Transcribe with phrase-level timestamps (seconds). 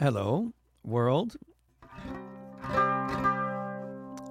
[0.00, 0.52] Hello,
[0.84, 1.36] world.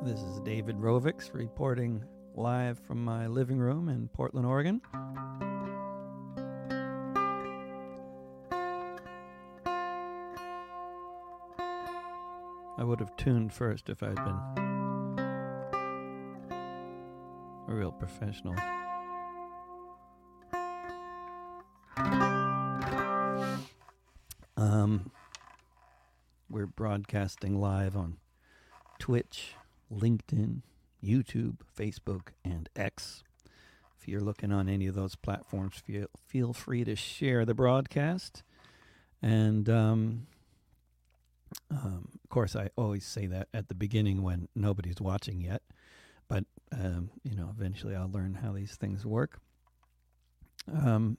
[0.01, 2.05] This is David Rovics reporting
[2.35, 4.79] live from my living room in Portland, Oregon.
[12.77, 14.39] I would have tuned first if I'd been
[17.67, 18.55] a real professional.
[24.55, 25.11] Um,
[26.77, 28.17] broadcasting live on
[28.99, 29.55] Twitch,
[29.91, 30.61] LinkedIn,
[31.03, 33.23] YouTube, Facebook, and X.
[33.99, 38.43] If you're looking on any of those platforms, feel feel free to share the broadcast.
[39.21, 40.27] And um,
[41.71, 45.63] um, of course, I always say that at the beginning when nobody's watching yet.
[46.27, 49.39] But um, you know, eventually I'll learn how these things work.
[50.71, 51.17] Um,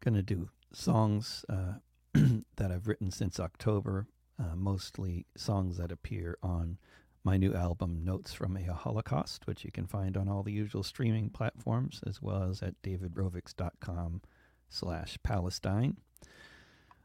[0.00, 1.74] gonna do songs uh,
[2.56, 4.06] that I've written since October,
[4.38, 6.78] uh, mostly songs that appear on
[7.24, 10.82] my new album, Notes from a Holocaust, which you can find on all the usual
[10.82, 14.22] streaming platforms, as well as at davidrovics.com
[14.68, 15.98] slash Palestine.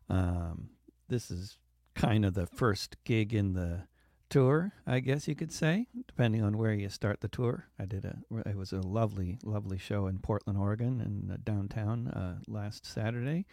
[0.09, 0.69] Um,
[1.07, 1.57] this is
[1.93, 3.83] kind of the first gig in the
[4.29, 7.67] tour, I guess you could say, depending on where you start the tour.
[7.79, 12.07] I did a, it was a lovely, lovely show in Portland, Oregon, and uh, downtown
[12.07, 13.45] uh, last Saturday.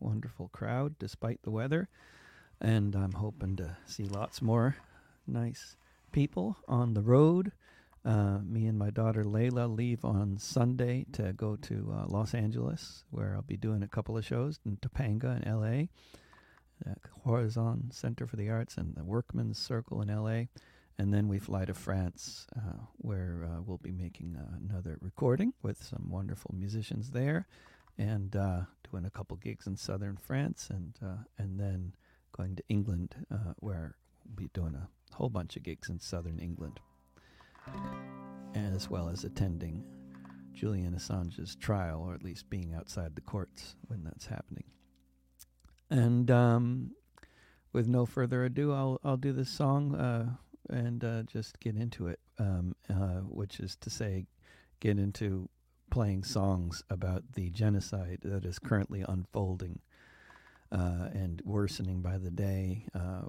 [0.00, 1.88] Wonderful crowd, despite the weather,
[2.60, 4.76] and I'm hoping to see lots more
[5.26, 5.76] nice
[6.12, 7.52] people on the road.
[8.04, 13.04] Uh, me and my daughter Layla leave on Sunday to go to uh, Los Angeles,
[13.10, 15.88] where I'll be doing a couple of shows in Topanga in L.A
[16.84, 20.44] the Horizon Center for the Arts and the Workmen's Circle in LA.
[21.00, 25.52] And then we fly to France, uh, where uh, we'll be making uh, another recording
[25.62, 27.46] with some wonderful musicians there,
[27.96, 30.98] and uh, doing a couple gigs in southern France, and
[31.38, 31.92] and then
[32.38, 36.38] going to England, uh, where we'll be doing a whole bunch of gigs in southern
[36.38, 36.80] England,
[38.54, 39.84] as well as attending
[40.54, 44.64] Julian Assange's trial, or at least being outside the courts when that's happening.
[45.90, 46.92] And um,
[47.72, 50.30] with no further ado, I'll I'll do this song uh,
[50.70, 54.26] and uh, just get into it, um, uh, which is to say,
[54.80, 55.48] get into
[55.90, 59.80] playing songs about the genocide that is currently unfolding.
[60.70, 62.84] Uh, and worsening by the day.
[62.94, 63.22] Uh,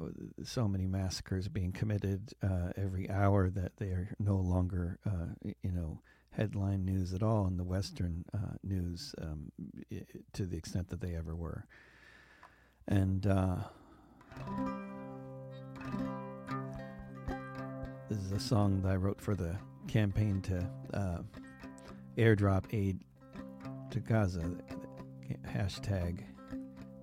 [0.44, 5.00] so many massacres being committed uh, every hour that they are no longer,
[5.63, 6.01] you know,
[6.31, 8.25] headline news at all in the Western
[8.61, 9.49] news um,
[10.33, 11.66] to the extent that they ever were.
[12.89, 13.55] And uh,
[18.09, 19.55] this is a song that I wrote for the
[19.88, 21.22] campaign to uh,
[22.17, 22.99] airdrop aid
[23.91, 24.44] to Gaza.
[25.47, 26.23] Hashtag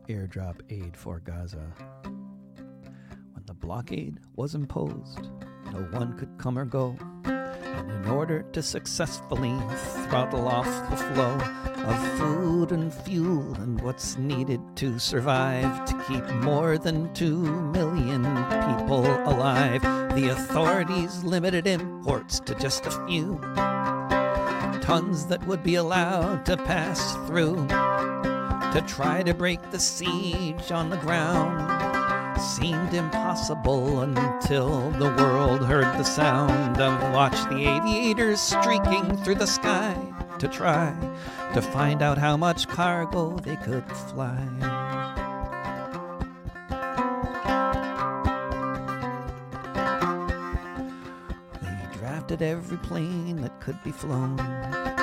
[0.08, 1.72] airdrop aid for Gaza.
[2.02, 5.30] When the blockade was imposed,
[5.72, 6.96] no one could come or go.
[7.24, 9.54] And in order to successfully
[10.08, 11.38] throttle off the flow
[11.84, 17.42] of food and fuel and what's needed to survive to keep more than two
[17.72, 19.82] million people alive.
[20.14, 23.38] The authorities limited imports to just a few
[24.80, 27.66] tons that would be allowed to pass through
[28.72, 32.40] to try to break the siege on the ground.
[32.40, 39.46] Seemed impossible until the world heard the sound of watch the aviators streaking through the
[39.46, 39.96] sky
[40.38, 40.94] to try
[41.54, 44.36] to find out how much cargo they could fly.
[51.62, 54.95] They drafted every plane that could be flown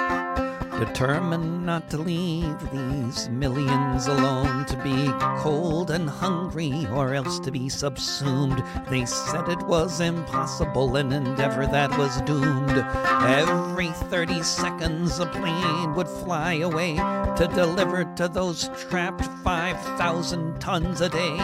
[0.79, 7.51] determined not to leave these millions alone to be cold and hungry or else to
[7.51, 8.63] be subsumed.
[8.89, 12.71] They said it was impossible, an endeavor that was doomed.
[12.71, 21.01] Every 30 seconds, a plane would fly away to deliver to those trapped 5,000 tons
[21.01, 21.37] a day.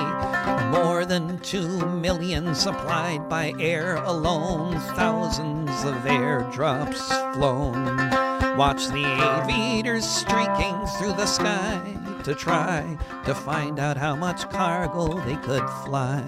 [0.72, 8.29] More than 2 million supplied by air alone, thousands of airdrops flown.
[8.58, 15.20] Watch the aviators streaking through the sky to try to find out how much cargo
[15.26, 16.24] they could fly.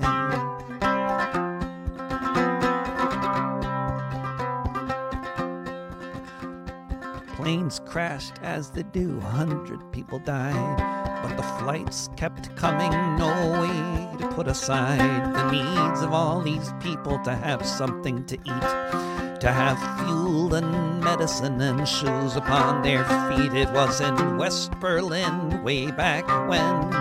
[7.36, 11.02] Planes crashed as they do, a hundred people died.
[11.24, 16.72] But the flights kept coming, no way to put aside the needs of all these
[16.80, 23.04] people to have something to eat to have fuel and medicine and shoes upon their
[23.04, 23.54] feet.
[23.54, 26.94] It was in West Berlin way back when,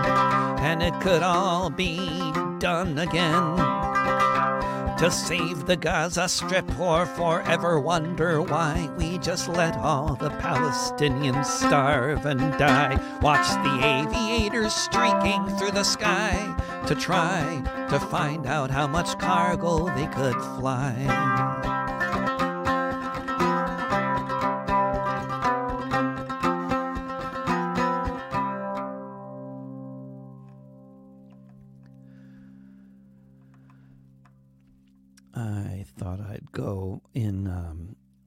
[0.59, 1.99] and it could all be
[2.57, 3.57] done again.
[4.97, 11.45] To save the Gaza Strip or forever wonder why we just let all the Palestinians
[11.45, 12.99] starve and die.
[13.21, 16.55] Watch the aviators streaking through the sky
[16.87, 21.80] to try to find out how much cargo they could fly.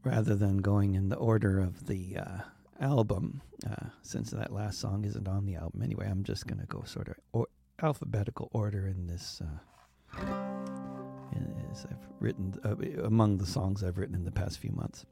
[0.05, 2.39] Rather than going in the order of the uh,
[2.81, 6.06] album, uh, since that last song isn't on the album anyway.
[6.09, 7.49] I'm just going to go sort of or-
[7.83, 9.43] alphabetical order in this.
[9.43, 10.55] Uh,
[11.75, 15.05] as I've written uh, among the songs I've written in the past few months,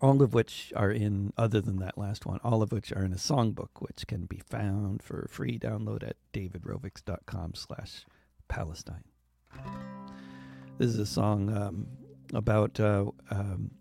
[0.00, 3.12] all of which are in, other than that last one, all of which are in
[3.12, 8.04] a songbook, which can be found for free download at davidrovics.com slash
[8.48, 9.04] Palestine.
[10.78, 11.86] This is a song um,
[12.32, 13.72] about uh, um,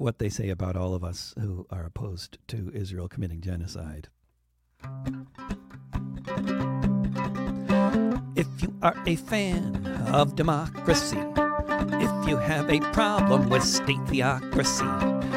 [0.00, 4.08] what they say about all of us who are opposed to Israel committing genocide.
[8.34, 14.86] If you are a fan of democracy, if you have a problem with state theocracy,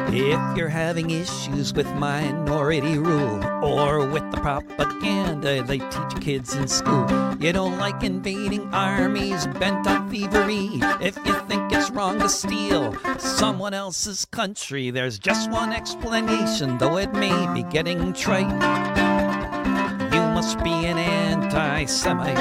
[0.08, 6.68] if you're having issues with minority rule or with the propaganda they teach kids in
[6.68, 7.06] school,
[7.40, 12.96] you don't like invading armies bent on thievery, if you think it's wrong to steal
[13.18, 18.50] someone else's country, there's just one explanation, though it may be getting trite.
[20.12, 22.38] You must be an anti Semite.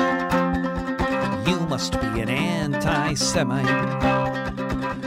[1.48, 4.13] You must be an anti Semite.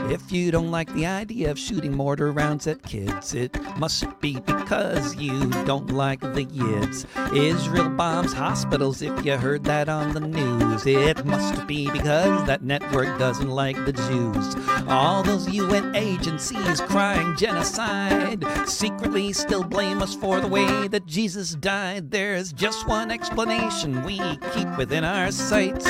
[0.09, 4.39] If you don't like the idea of shooting mortar rounds at kids, it must be
[4.39, 7.05] because you don't like the Yids.
[7.35, 10.85] Israel bombs hospitals if you heard that on the news.
[10.85, 14.55] It must be because that network doesn't like the Jews.
[14.87, 21.51] All those UN agencies crying genocide secretly still blame us for the way that Jesus
[21.55, 22.11] died.
[22.11, 24.19] There's just one explanation we
[24.53, 25.85] keep within our sights.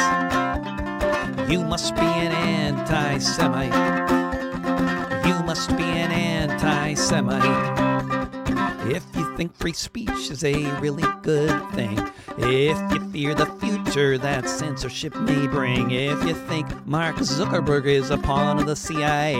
[1.45, 3.74] You must be an anti Semite.
[5.25, 7.96] You must be an anti Semite.
[8.89, 12.00] If you think free speech is a really good thing,
[12.38, 18.12] if you fear the future that censorship may bring, if you think Mark Zuckerberg is
[18.12, 19.36] a pawn of the CIA,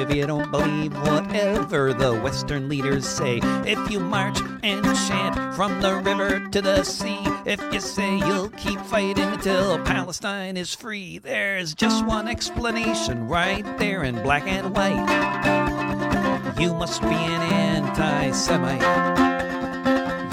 [0.00, 5.80] if you don't believe whatever the Western leaders say, if you march and chant from
[5.80, 11.18] the river to the sea, if you say you'll keep fighting until Palestine is free,
[11.18, 15.64] there's just one explanation right there in black and white.
[16.58, 18.83] You must be an anti Semite.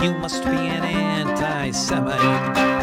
[0.04, 2.82] You must be an anti Semite.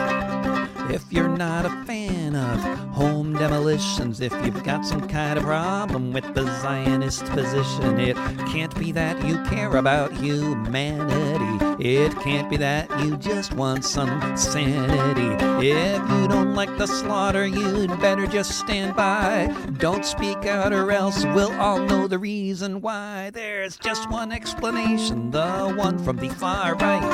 [0.90, 2.60] If you're not a fan of
[2.94, 8.16] home demolitions, if you've got some kind of problem with the Zionist position, it
[8.48, 11.67] can't be that you care about humanity.
[11.80, 15.44] It can't be that you just want some sanity.
[15.64, 19.54] If you don't like the slaughter, you'd better just stand by.
[19.78, 23.30] Don't speak out, or else we'll all know the reason why.
[23.32, 27.04] There's just one explanation, the one from the far right.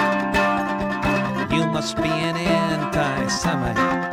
[1.50, 4.12] You must be an anti Semite.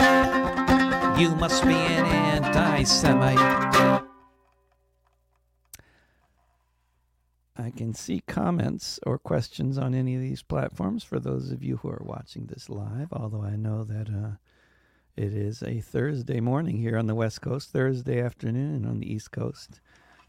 [1.18, 4.00] You must be an anti Semite.
[7.72, 11.78] I can see comments or questions on any of these platforms for those of you
[11.78, 14.32] who are watching this live, although I know that uh,
[15.16, 19.32] it is a Thursday morning here on the West Coast, Thursday afternoon on the East
[19.32, 19.80] Coast,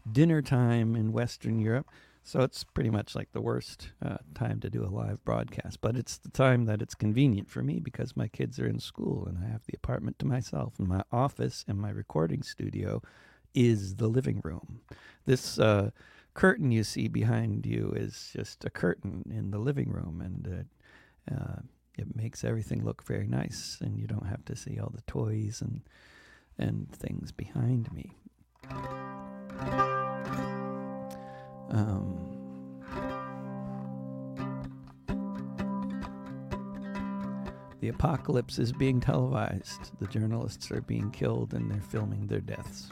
[0.09, 1.87] dinner time in Western Europe.
[2.23, 5.97] So it's pretty much like the worst uh, time to do a live broadcast, but
[5.97, 9.37] it's the time that it's convenient for me because my kids are in school and
[9.43, 13.01] I have the apartment to myself, and my office and my recording studio
[13.53, 14.79] is the living room.
[15.25, 15.91] This uh,
[16.33, 20.67] curtain you see behind you is just a curtain in the living room, and
[21.31, 21.59] uh, uh,
[21.97, 25.61] it makes everything look very nice, and you don't have to see all the toys
[25.61, 25.81] and
[26.57, 28.15] and things behind me.
[31.69, 32.33] Um,
[37.81, 39.91] the apocalypse is being televised.
[39.99, 42.91] The journalists are being killed and they're filming their deaths.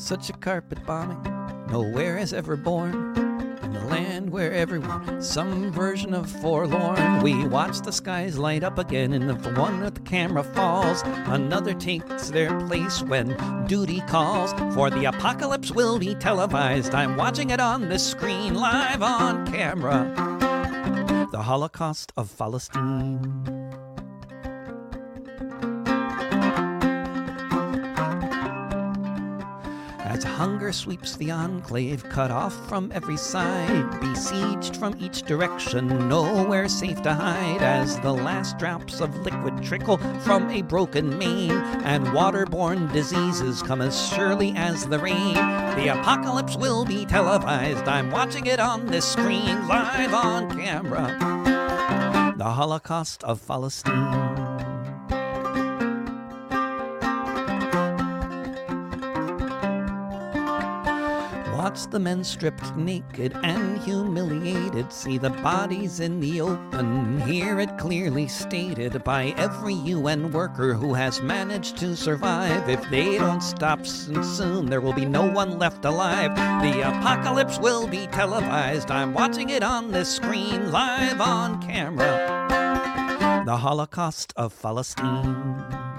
[0.00, 1.22] Such a carpet bombing,
[1.70, 3.14] nowhere has ever borne.
[3.62, 8.78] In the land where everyone, some version of forlorn, we watch the skies light up
[8.78, 14.54] again, and if one with the camera falls, another takes their place when duty calls.
[14.74, 16.94] For the apocalypse will be televised.
[16.94, 20.12] I'm watching it on this screen, live on camera.
[21.30, 23.59] The Holocaust of Palestine.
[30.24, 37.00] Hunger sweeps the enclave, cut off from every side, besieged from each direction, nowhere safe
[37.02, 37.62] to hide.
[37.62, 43.80] As the last drops of liquid trickle from a broken main, and waterborne diseases come
[43.80, 45.34] as surely as the rain.
[45.34, 47.86] The apocalypse will be televised.
[47.88, 51.16] I'm watching it on this screen, live on camera.
[52.36, 54.39] The Holocaust of Palestine.
[61.80, 64.92] Watch the men stripped naked and humiliated.
[64.92, 67.22] See the bodies in the open.
[67.22, 72.68] Hear it clearly stated by every UN worker who has managed to survive.
[72.68, 76.36] If they don't stop soon, there will be no one left alive.
[76.36, 78.90] The apocalypse will be televised.
[78.90, 83.42] I'm watching it on this screen, live on camera.
[83.46, 85.89] The Holocaust of Palestine.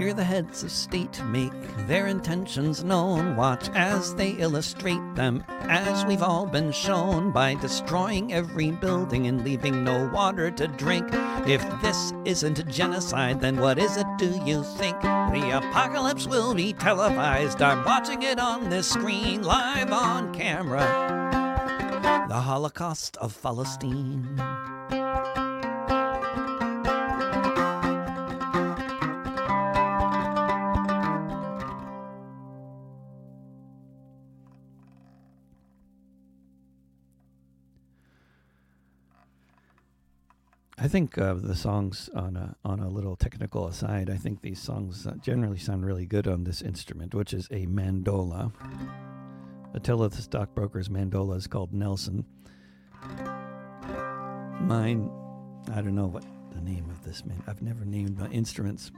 [0.00, 1.52] Hear the heads of state make
[1.86, 3.36] their intentions known.
[3.36, 9.44] Watch as they illustrate them, as we've all been shown, by destroying every building and
[9.44, 11.06] leaving no water to drink.
[11.46, 14.98] If this isn't genocide, then what is it, do you think?
[15.02, 17.60] The apocalypse will be televised.
[17.60, 22.26] I'm watching it on this screen, live on camera.
[22.26, 24.69] The Holocaust of Palestine.
[40.82, 44.08] I think uh, the songs on a on a little technical aside.
[44.08, 47.66] I think these songs uh, generally sound really good on this instrument, which is a
[47.66, 48.50] mandola.
[49.74, 52.24] Attila the stockbroker's mandola is called Nelson.
[54.62, 55.10] Mine,
[55.70, 57.42] I don't know what the name of this man.
[57.46, 58.90] I've never named my instruments.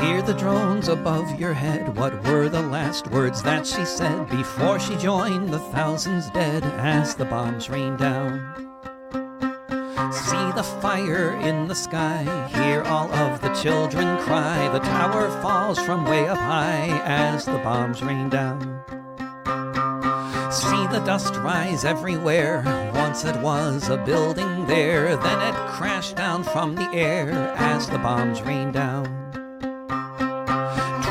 [0.00, 1.96] Hear the drones above your head.
[1.96, 7.16] What were the last words that she said before she joined the thousands dead as
[7.16, 8.54] the bombs rain down?
[10.12, 12.22] See the fire in the sky,
[12.54, 14.68] hear all of the children cry.
[14.68, 18.60] The tower falls from way up high as the bombs rain down.
[20.52, 22.62] See the dust rise everywhere.
[22.94, 27.98] Once it was a building there, then it crashed down from the air as the
[27.98, 29.17] bombs rain down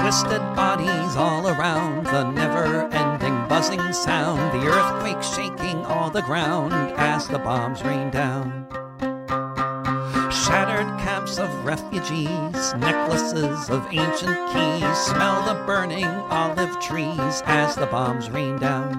[0.07, 6.71] twisted bodies all around, the never ending buzzing sound, the earthquake shaking all the ground
[6.95, 8.65] as the bombs rain down.
[10.31, 17.87] Shattered camps of refugees, necklaces of ancient keys, smell the burning olive trees as the
[17.87, 18.93] bombs rain down.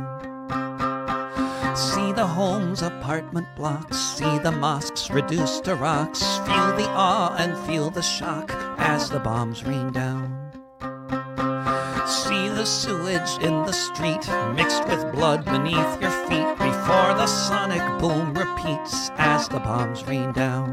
[1.75, 7.57] See the homes, apartment blocks, see the mosques reduced to rocks, feel the awe and
[7.67, 10.28] feel the shock as the bombs rain down.
[12.59, 18.35] The sewage in the street mixed with blood beneath your feet before the sonic boom
[18.35, 20.67] repeats as the bombs rain down.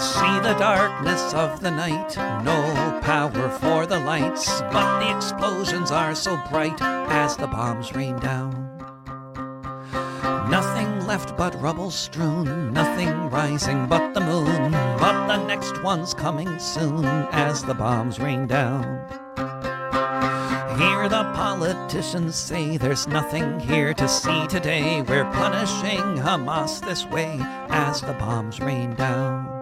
[0.00, 6.14] See the darkness of the night, no power for the lights, but the explosions are
[6.14, 8.50] so bright as the bombs rain down.
[10.48, 16.58] Nothing left but rubble strewn, nothing rising but the moon, but the next one's coming
[16.58, 19.27] soon as the bombs rain down.
[20.78, 25.02] Hear the politicians say there's nothing here to see today.
[25.02, 27.36] We're punishing Hamas this way
[27.68, 29.57] as the bombs rain down.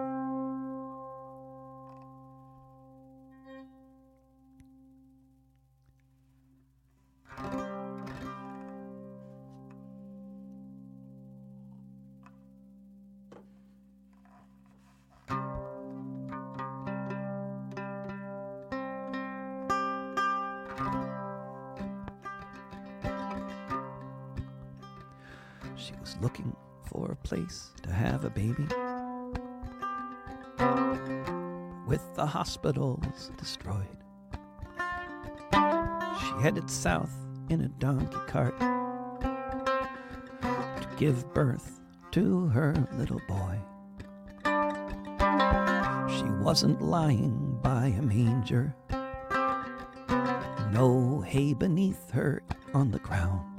[25.87, 26.53] She was looking
[26.83, 28.67] for a place to have a baby.
[31.87, 33.85] With the hospitals destroyed,
[35.53, 37.13] she headed south
[37.49, 38.59] in a donkey cart
[40.41, 41.79] to give birth
[42.11, 43.57] to her little boy.
[46.09, 48.75] She wasn't lying by a manger,
[50.73, 53.56] no hay beneath her on the ground.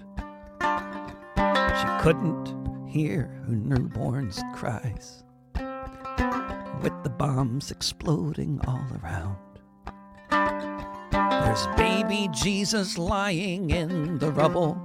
[1.99, 5.25] Couldn't hear her newborn's cries
[6.81, 9.37] with the bombs exploding all around.
[11.11, 14.81] There's baby Jesus lying in the rubble,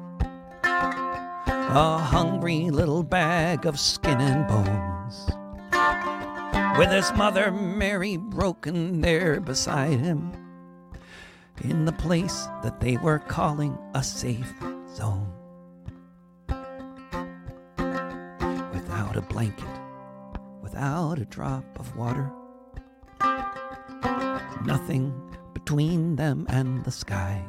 [0.63, 5.29] a hungry little bag of skin and bones,
[6.79, 10.33] with his mother Mary broken there beside him,
[11.61, 14.53] in the place that they were calling a safe
[14.95, 15.31] zone.
[19.33, 19.67] Blanket,
[20.61, 22.31] without a drop of water,
[24.63, 25.11] nothing
[25.55, 27.43] between them and the sky.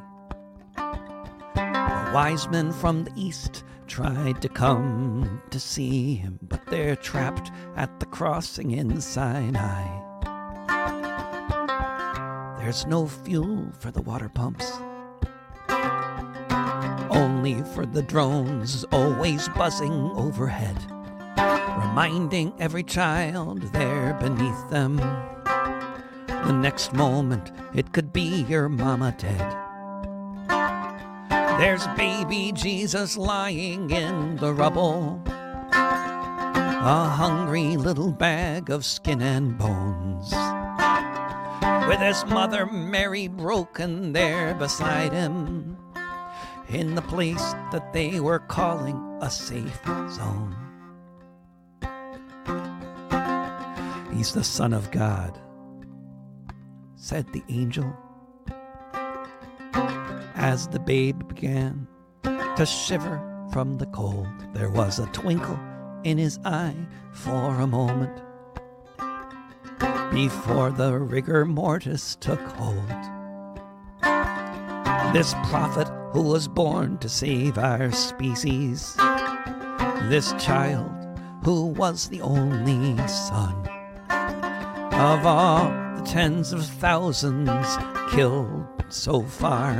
[0.76, 7.50] The wise men from the east tried to come to see him, but they're trapped
[7.76, 9.84] at the crossing in Sinai.
[12.58, 14.72] There's no fuel for the water pumps,
[17.10, 20.78] only for the drones always buzzing overhead,
[21.94, 24.96] reminding every child there beneath them.
[24.96, 29.54] The next moment, it could be your mama dead.
[31.60, 35.22] There's baby Jesus lying in the rubble,
[35.72, 40.32] a hungry little bag of skin and bones,
[41.86, 45.78] with his mother Mary broken there beside him,
[46.68, 50.73] in the place that they were calling a safe zone.
[54.14, 55.40] He's the Son of God
[57.04, 57.94] said the angel.
[60.34, 61.86] As the babe began
[62.22, 63.20] to shiver
[63.52, 65.58] from the cold, there was a twinkle
[66.02, 66.74] in his eye
[67.12, 68.22] for a moment
[70.14, 72.88] before the rigor mortis took hold.
[75.12, 78.94] This prophet who was born to save our species,
[80.08, 80.90] this child
[81.44, 83.68] who was the only son
[84.96, 85.64] of all
[85.96, 87.66] the tens of thousands
[88.12, 89.74] killed so far.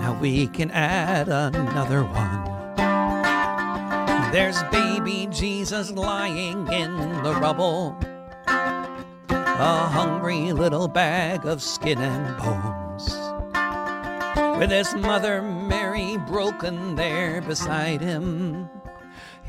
[0.00, 2.44] Now we can add another one.
[4.32, 7.94] There's baby Jesus lying in the rubble,
[9.28, 13.14] a hungry little bag of skin and bones,
[14.58, 18.66] with his mother Mary broken there beside him,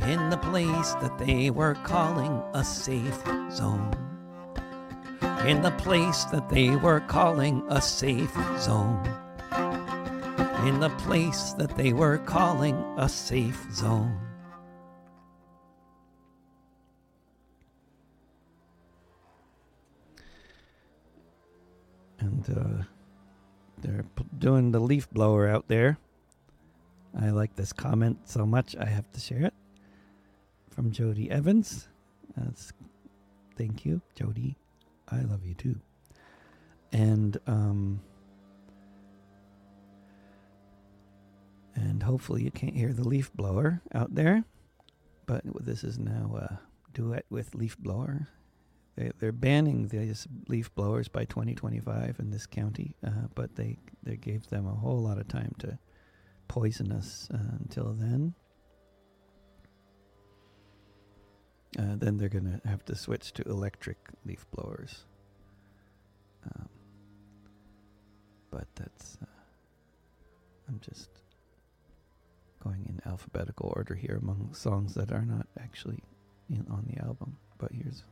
[0.05, 4.10] in the place that they were calling a safe zone
[5.45, 9.03] in the place that they were calling a safe zone.
[10.65, 14.19] In the place that they were calling a safe zone.
[22.19, 22.83] And uh,
[23.81, 24.05] they're
[24.37, 25.97] doing the leaf blower out there.
[27.19, 29.55] I like this comment so much, I have to share it.
[30.69, 31.87] From Jody Evans.
[32.37, 32.71] That's,
[33.57, 34.55] thank you, Jody.
[35.11, 35.75] I love you too.
[36.91, 38.01] And um
[41.75, 44.43] and hopefully you can't hear the leaf blower out there.
[45.25, 46.59] But this is now a
[46.93, 48.27] duet with leaf blower.
[48.95, 54.17] They, they're banning these leaf blowers by 2025 in this county, uh, but they they
[54.17, 55.79] gave them a whole lot of time to
[56.47, 58.33] poison us uh, until then.
[61.79, 65.05] Uh, then they're going to have to switch to electric leaf blowers.
[66.45, 66.69] Um,
[68.49, 69.17] but that's.
[69.21, 69.25] Uh,
[70.67, 71.09] I'm just
[72.63, 76.03] going in alphabetical order here among songs that are not actually
[76.49, 78.03] in, on the album, but here's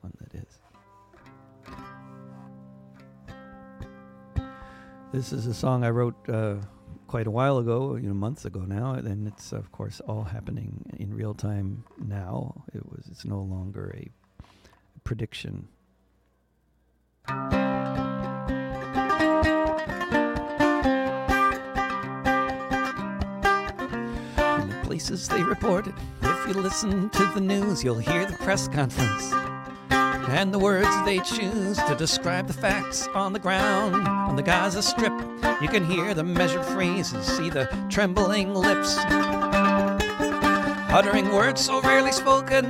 [0.00, 0.58] one that is.
[5.12, 6.56] This is a song I wrote uh,
[7.08, 10.84] quite a while ago, you know, months ago now, and it's of course all happening
[10.98, 12.62] in real time now.
[12.72, 14.10] It was it's no longer a
[15.02, 15.66] prediction.
[17.28, 17.34] In
[24.68, 29.32] the places they reported, if you listen to the news, you'll hear the press conference
[30.30, 34.82] and the words they choose to describe the facts on the ground on the Gaza
[34.82, 35.12] Strip.
[35.60, 38.98] You can hear the measured phrases, see the trembling lips,
[40.90, 42.66] uttering words so rarely spoken.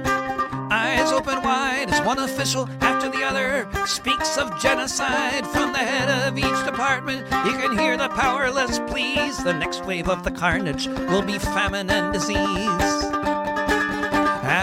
[0.70, 6.08] Eyes open wide as one official after the other speaks of genocide from the head
[6.28, 7.26] of each department.
[7.46, 9.42] You can hear the powerless pleas.
[9.42, 13.07] The next wave of the carnage will be famine and disease.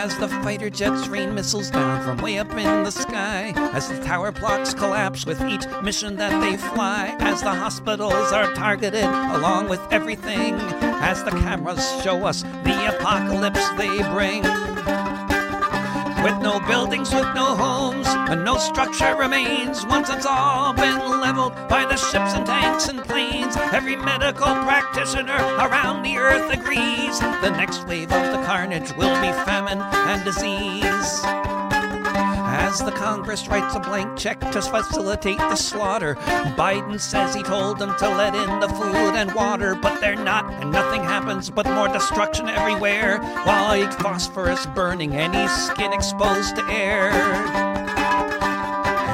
[0.06, 4.00] As the fighter jets rain missiles down from way up in the sky, as the
[4.04, 9.68] tower blocks collapse with each mission that they fly, as the hospitals are targeted along
[9.68, 10.54] with everything,
[11.02, 15.15] as the cameras show us the apocalypse they bring.
[16.26, 21.54] With no buildings, with no homes, and no structure remains once it's all been leveled
[21.70, 23.56] by the ships and tanks and planes.
[23.56, 29.32] Every medical practitioner around the earth agrees the next wave of the carnage will be
[29.46, 31.55] famine and disease.
[32.58, 36.16] As the Congress writes a blank check to facilitate the slaughter,
[36.56, 40.50] Biden says he told them to let in the food and water, but they're not,
[40.54, 47.10] and nothing happens but more destruction everywhere, while phosphorus burning any skin exposed to air.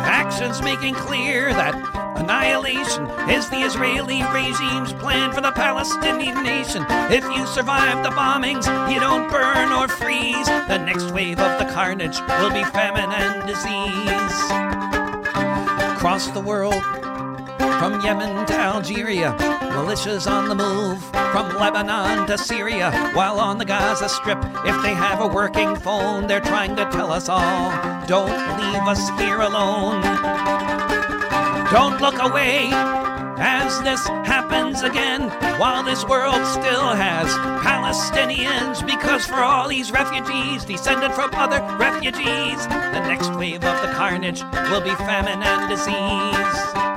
[0.06, 6.86] Actions making clear that annihilation is the Israeli regime's plan for the Palestinian nation.
[7.10, 10.45] If you survive the bombings, you don't burn or freeze.
[10.45, 14.38] The next wave of the carnage will be famine and disease.
[15.97, 16.84] Across the world,
[17.79, 19.36] from Yemen to Algeria,
[19.73, 21.03] militias on the move.
[21.31, 26.27] From Lebanon to Syria, while on the Gaza Strip, if they have a working phone,
[26.27, 27.71] they're trying to tell us all
[28.12, 30.01] don't leave us here alone.
[31.71, 32.69] Don't look away.
[33.43, 37.27] As this happens again while this world still has
[37.63, 43.93] Palestinians because for all these refugees descended from other refugees the next wave of the
[43.93, 46.90] carnage will be famine and disease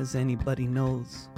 [0.00, 1.28] as anybody knows.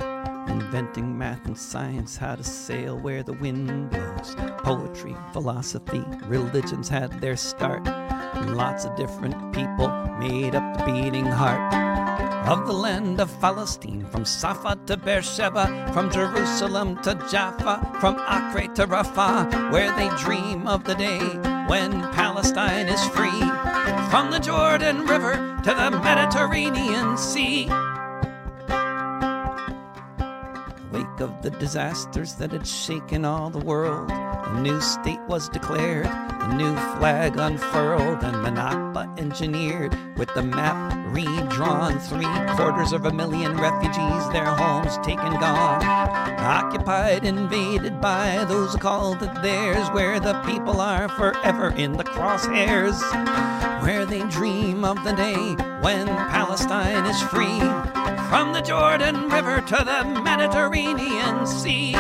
[0.49, 4.37] Inventing math and science, how to sail where the wind blows.
[4.59, 7.87] Poetry, philosophy, religions had their start.
[7.87, 11.75] And lots of different people made up the beating heart
[12.49, 18.73] of the land of Palestine, from Safa to Beersheba, from Jerusalem to Jaffa, from Acre
[18.75, 21.21] to Rafah, where they dream of the day
[21.69, 23.43] when Palestine is free.
[24.11, 27.69] From the Jordan River to the Mediterranean Sea.
[31.23, 36.55] Of the disasters that had shaken all the world, a new state was declared, a
[36.55, 41.99] new flag unfurled, and the Nakba engineered with the map redrawn.
[42.01, 45.83] Three quarters of a million refugees, their homes taken gone.
[45.85, 52.05] Occupied, invaded by those who called it theirs, where the people are forever in the
[52.05, 53.01] crosshairs.
[53.83, 57.59] Where they dream of the day when Palestine is free.
[58.31, 61.93] From the Jordan River to the Mediterranean Sea.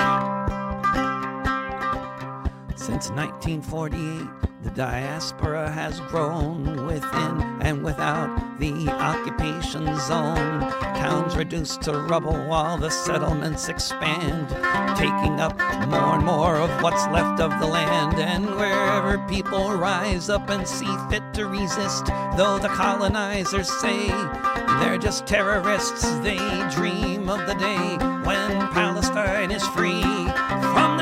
[2.76, 10.60] Since 1948, the diaspora has grown within and without the occupation zone.
[10.94, 14.48] Towns reduced to rubble while the settlements expand,
[14.96, 18.18] taking up more and more of what's left of the land.
[18.18, 24.06] And wherever people rise up and see fit to resist, though the colonizers say
[24.78, 26.38] they're just terrorists, they
[26.70, 30.02] dream of the day when Palestine is free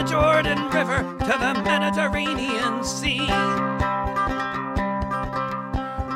[0.00, 3.26] the Jordan River to the Mediterranean Sea.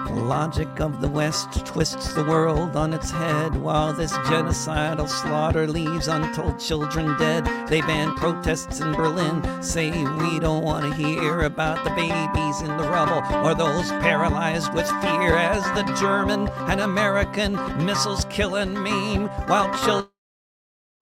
[0.06, 5.66] The logic of the West twists the world on its head while this genocidal slaughter
[5.66, 7.44] leaves untold children dead.
[7.68, 12.74] They ban protests in Berlin, say we don't want to hear about the babies in
[12.78, 17.52] the rubble or those paralyzed with fear as the German and American
[17.84, 20.13] missiles kill and maim while children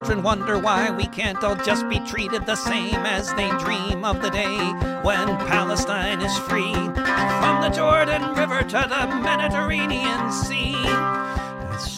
[0.02, 4.20] Children wonder why we can't all just be treated the same as they dream of
[4.20, 4.58] the day
[5.02, 6.74] when Palestine is free.
[6.74, 11.21] From the Jordan River to the Mediterranean Sea.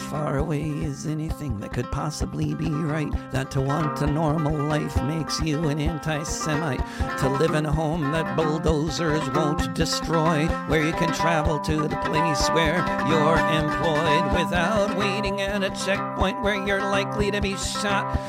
[0.09, 3.11] Far away as anything that could possibly be right.
[3.31, 6.83] That to want a normal life makes you an anti Semite.
[7.19, 10.45] To live in a home that bulldozers won't destroy.
[10.67, 16.41] Where you can travel to the place where you're employed without waiting at a checkpoint
[16.43, 18.19] where you're likely to be shot.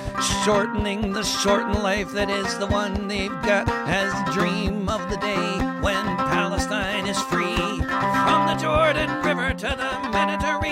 [0.45, 5.19] Shortening the shortened life that is the one they've got as the dream of the
[5.19, 7.57] day when Palestine is free.
[7.57, 10.66] From the Jordan River to the Mediterranean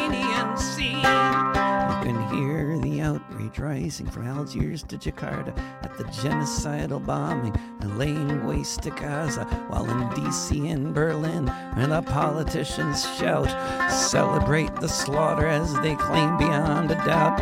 [3.44, 9.44] outrage rising from Algiers to Jakarta at the genocidal bombing and laying waste to Gaza,
[9.68, 13.50] while in DC and Berlin, and the politicians shout,
[13.90, 17.38] celebrate the slaughter as they claim beyond a doubt.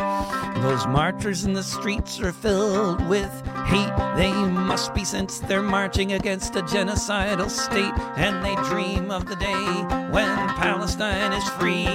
[0.62, 3.30] Those marchers in the streets are filled with
[3.66, 3.92] hate.
[4.16, 9.36] They must be since they're marching against a genocidal state, and they dream of the
[9.36, 9.64] day
[10.10, 11.86] when Palestine is free.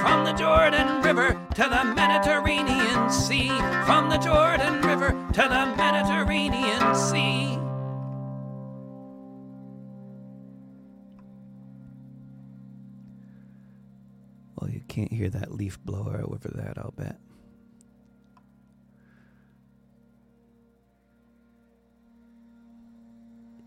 [0.00, 3.48] From the Jordan River to the Mediterranean Sea.
[3.86, 7.58] From the Jordan River to the Mediterranean Sea.
[14.56, 17.18] Well, you can't hear that leaf blower over that, I'll bet.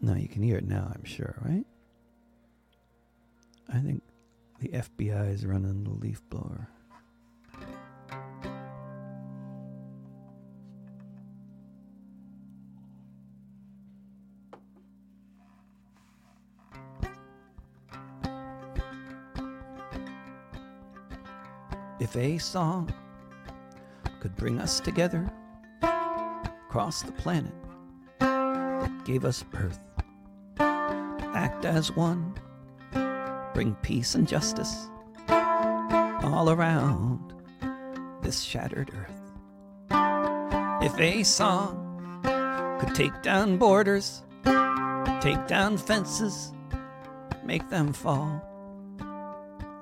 [0.01, 1.65] No, you can hear it now, I'm sure, right?
[3.67, 4.01] I think
[4.59, 6.69] the FBI is running the leaf blower.
[21.99, 22.93] If a song
[24.21, 25.29] could bring us together
[25.81, 27.53] across the planet
[28.19, 29.79] that gave us birth,
[31.47, 32.33] act as one,
[33.53, 34.89] bring peace and justice
[35.29, 37.33] all around
[38.21, 39.21] this shattered earth.
[40.83, 42.19] If a song
[42.81, 44.23] could take down borders,
[45.21, 46.51] take down fences,
[47.45, 48.43] make them fall,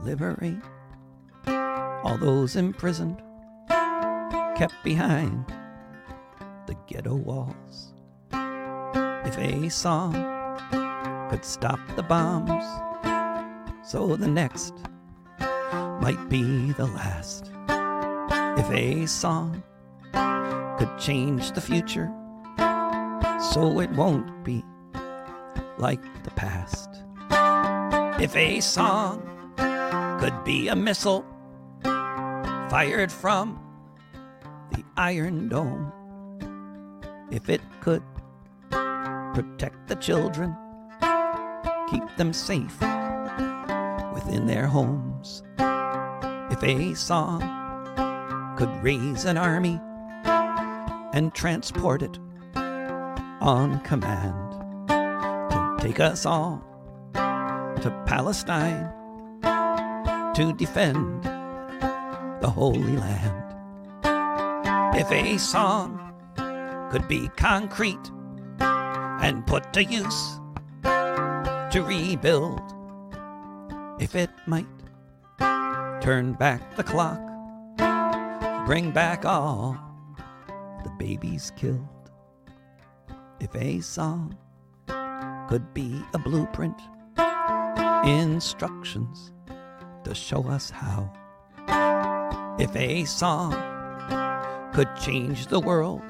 [0.02, 0.62] liberate
[1.48, 3.24] all those imprisoned,
[4.56, 5.48] kept behind
[6.68, 7.96] the ghetto walls.
[8.32, 10.35] If a song
[11.30, 12.64] could stop the bombs,
[13.84, 14.74] so the next
[16.02, 17.52] might be the last.
[18.58, 19.64] If a song
[20.78, 22.12] could change the future,
[23.52, 24.64] so it won't be
[25.78, 26.90] like the past.
[28.22, 29.22] If a song
[30.20, 31.26] could be a missile
[32.70, 33.60] fired from
[34.72, 35.92] the Iron Dome,
[37.32, 38.04] if it could
[38.70, 40.56] protect the children,
[41.90, 42.80] keep them safe
[44.14, 45.44] within their homes.
[45.58, 47.42] If a song
[48.58, 49.80] could raise an army
[51.14, 52.18] and transport it
[52.56, 54.52] on command
[54.88, 56.64] to take us all
[57.82, 58.92] to Palestine
[60.36, 61.24] to defend
[62.42, 63.44] the Holy Land.
[64.98, 66.00] If a song
[66.92, 68.12] could be concrete
[68.60, 70.40] and put to use
[71.76, 72.62] to rebuild,
[74.00, 74.66] if it might
[76.02, 77.20] turn back the clock,
[78.66, 79.78] bring back all
[80.86, 82.10] the babies killed.
[83.42, 84.38] If a song
[85.50, 86.80] could be a blueprint,
[88.06, 89.34] instructions
[90.06, 91.12] to show us how.
[92.58, 93.52] If a song
[94.74, 96.04] could change the world,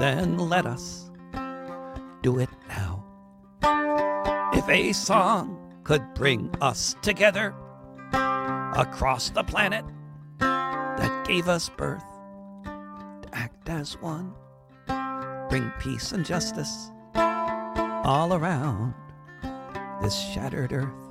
[0.00, 1.08] then let us
[2.22, 2.93] do it now.
[4.64, 7.54] If a song could bring us together
[8.14, 9.84] across the planet
[10.38, 12.02] that gave us birth
[12.64, 14.32] to act as one,
[15.50, 18.94] bring peace and justice all around
[20.00, 21.03] this shattered earth.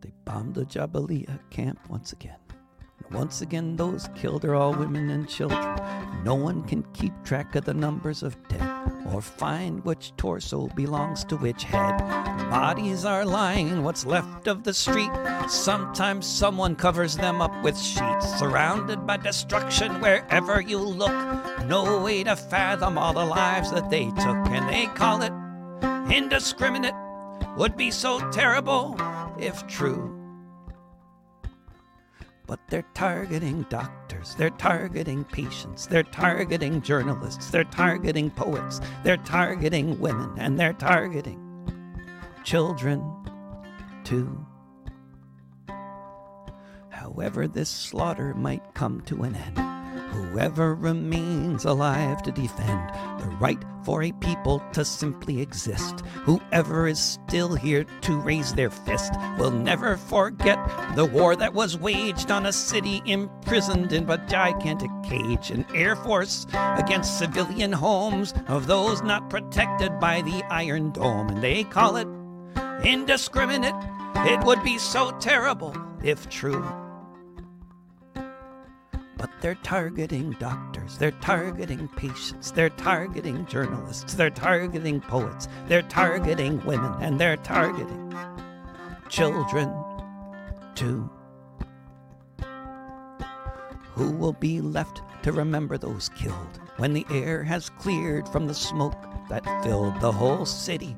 [0.00, 2.36] They bombed the Jabalia camp once again.
[3.10, 5.80] Once again, those killed are all women and children.
[6.24, 8.62] No one can keep track of the numbers of dead.
[9.12, 11.98] or find which torso belongs to which head.
[12.50, 15.10] Bodies are lying in what's left of the street.
[15.48, 21.66] Sometimes someone covers them up with sheets, surrounded by destruction wherever you look.
[21.66, 25.32] No way to fathom all the lives that they took, and they call it
[26.14, 26.94] indiscriminate.
[27.56, 28.94] Would be so terrible
[29.38, 30.14] if true.
[32.46, 40.00] But they're targeting doctors, they're targeting patients, they're targeting journalists, they're targeting poets, they're targeting
[40.00, 41.44] women, and they're targeting
[42.44, 43.04] children
[44.04, 44.46] too.
[46.88, 49.67] However, this slaughter might come to an end.
[50.10, 52.90] Whoever remains alive to defend
[53.20, 58.70] the right for a people to simply exist, whoever is still here to raise their
[58.70, 60.58] fist, will never forget
[60.96, 65.96] the war that was waged on a city imprisoned in a gigantic cage, an air
[65.96, 71.28] force against civilian homes of those not protected by the Iron Dome.
[71.28, 72.08] And they call it
[72.84, 73.74] indiscriminate.
[74.16, 76.87] It would be so terrible if true.
[79.18, 86.64] But they're targeting doctors, they're targeting patients, they're targeting journalists, they're targeting poets, they're targeting
[86.64, 88.14] women, and they're targeting
[89.08, 89.74] children
[90.76, 91.10] too.
[93.94, 98.54] Who will be left to remember those killed when the air has cleared from the
[98.54, 100.96] smoke that filled the whole city?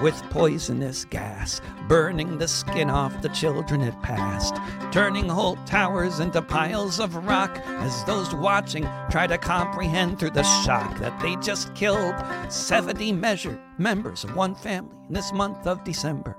[0.00, 4.56] With poisonous gas, burning the skin off the children it passed,
[4.92, 10.42] turning whole towers into piles of rock as those watching try to comprehend through the
[10.64, 12.14] shock that they just killed
[12.48, 16.36] 70 measured members of one family in this month of December.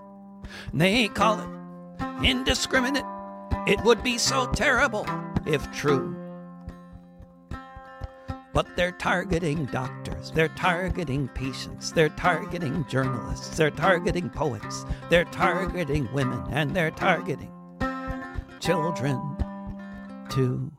[0.71, 1.63] And they call it
[2.23, 3.05] indiscriminate.
[3.67, 5.05] It would be so terrible
[5.45, 6.22] if true.
[8.53, 16.07] But they're targeting doctors, they're targeting patients, they're targeting journalists, they're targeting poets, they're targeting
[16.13, 17.51] women, and they're targeting
[18.59, 19.19] children
[20.29, 20.71] too.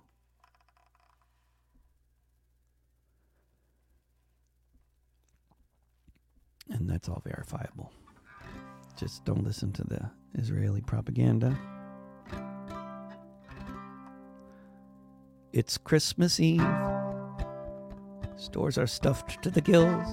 [6.71, 7.93] And that's all verifiable.
[8.97, 11.59] Just don't listen to the Israeli propaganda.
[15.53, 16.94] It's Christmas Eve.
[18.37, 20.09] Stores are stuffed to the gills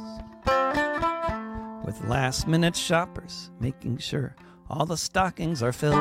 [1.84, 4.36] with last minute shoppers making sure
[4.70, 5.96] all the stockings are filled.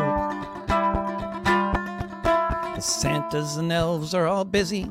[2.75, 4.87] The Santas and elves are all busy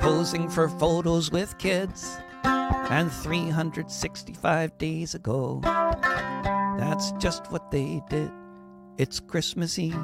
[0.00, 2.18] posing for photos with kids.
[2.44, 8.30] And 365 days ago, that's just what they did.
[8.96, 9.94] It's Christmas Eve.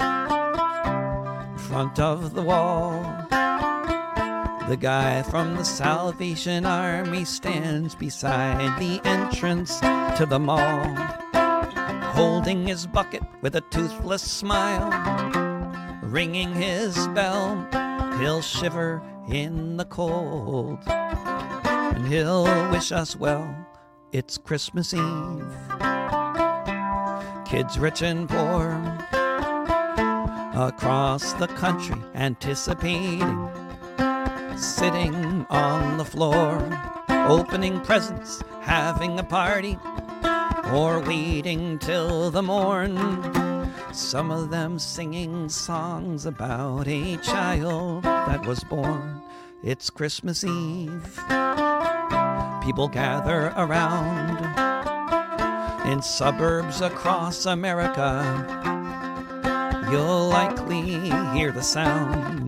[0.00, 3.19] In front of the wall,
[4.70, 10.94] the guy from the Salvation Army stands beside the entrance to the mall,
[12.12, 14.88] holding his bucket with a toothless smile,
[16.04, 17.66] ringing his bell.
[18.20, 23.52] He'll shiver in the cold, and he'll wish us well.
[24.12, 25.52] It's Christmas Eve.
[27.44, 28.70] Kids rich and poor
[30.54, 33.50] across the country anticipating
[34.60, 36.60] sitting on the floor,
[37.08, 39.78] opening presents, having a party,
[40.72, 43.72] or waiting till the morn.
[43.92, 49.22] Some of them singing songs about a child that was born.
[49.62, 51.16] It's Christmas Eve.
[52.62, 54.44] People gather around
[55.90, 58.68] in suburbs across America.
[59.90, 61.62] You'll likely hear the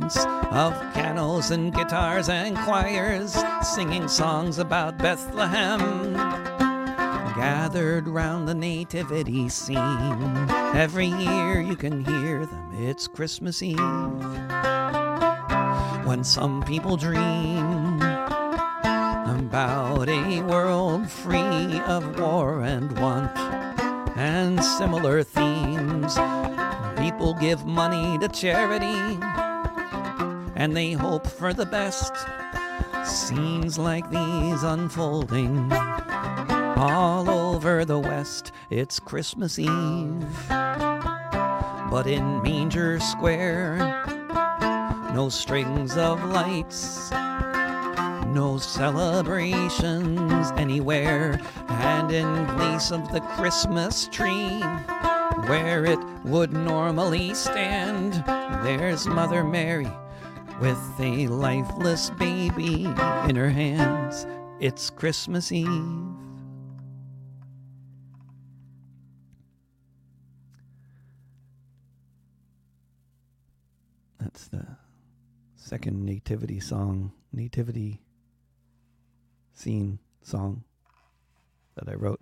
[0.03, 6.13] of pianos and guitars and choirs singing songs about Bethlehem.
[7.35, 10.51] Gathered round the nativity scene.
[10.75, 13.79] Every year you can hear them, it's Christmas Eve.
[16.05, 18.03] When some people dream
[19.53, 23.37] about a world free of war and want
[24.17, 26.17] and similar themes.
[26.99, 29.19] People give money to charity
[30.63, 32.15] and they hope for the best.
[33.05, 38.53] Scenes like these unfolding all over the West.
[38.71, 43.79] It's Christmas Eve, but in Manger Square,
[45.13, 47.11] no strings of lights,
[48.29, 54.61] no celebrations anywhere, and in place of the Christmas tree,
[55.49, 58.23] where it would normally stand,
[58.65, 59.91] there's Mother Mary
[60.63, 62.85] with a lifeless baby
[63.29, 64.29] in her hands.
[64.61, 65.67] it's Christmas Eve.
[74.21, 74.65] That's the
[75.57, 78.01] second nativity song, nativity
[79.55, 80.63] scene song
[81.75, 82.21] that I wrote.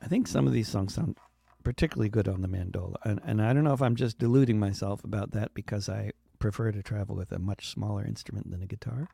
[0.00, 1.18] I think some of these songs sound
[1.64, 2.96] particularly good on the mandola.
[3.04, 6.72] And, and I don't know if I'm just deluding myself about that because I prefer
[6.72, 9.08] to travel with a much smaller instrument than a guitar.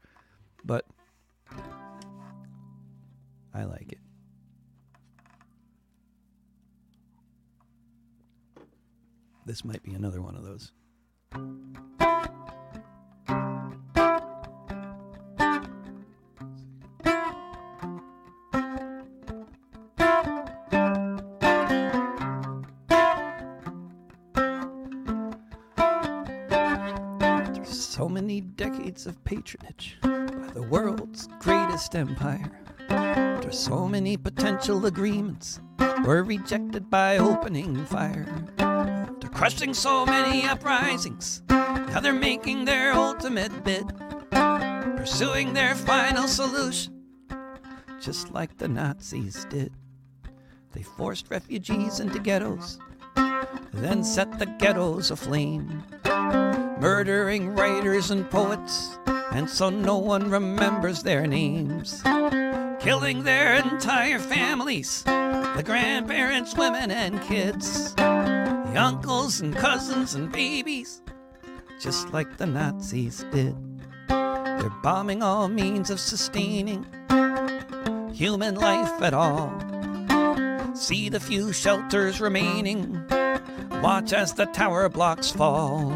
[0.64, 0.86] But
[3.52, 3.98] I like it.
[9.44, 10.72] This might be another one of those.
[28.40, 32.50] Decades of patronage by the world's greatest empire.
[32.88, 35.60] After so many potential agreements
[36.04, 38.26] were rejected by opening fire.
[38.58, 43.86] After crushing so many uprisings, now they're making their ultimate bid,
[44.30, 47.04] pursuing their final solution,
[48.00, 49.72] just like the Nazis did.
[50.72, 52.78] They forced refugees into ghettos,
[53.72, 55.82] then set the ghettos aflame
[56.86, 58.96] murdering writers and poets,
[59.32, 62.00] and so no one remembers their names.
[62.78, 71.02] Killing their entire families, the grandparents, women, and kids, the uncles and cousins and babies,
[71.80, 73.56] just like the Nazis did.
[74.06, 76.86] They're bombing all means of sustaining
[78.12, 79.50] human life at all.
[80.76, 83.04] See the few shelters remaining.
[83.82, 85.90] Watch as the tower blocks fall.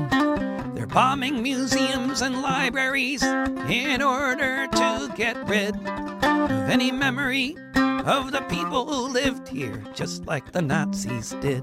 [0.93, 8.87] Bombing museums and libraries in order to get rid of any memory of the people
[8.87, 11.63] who lived here, just like the Nazis did.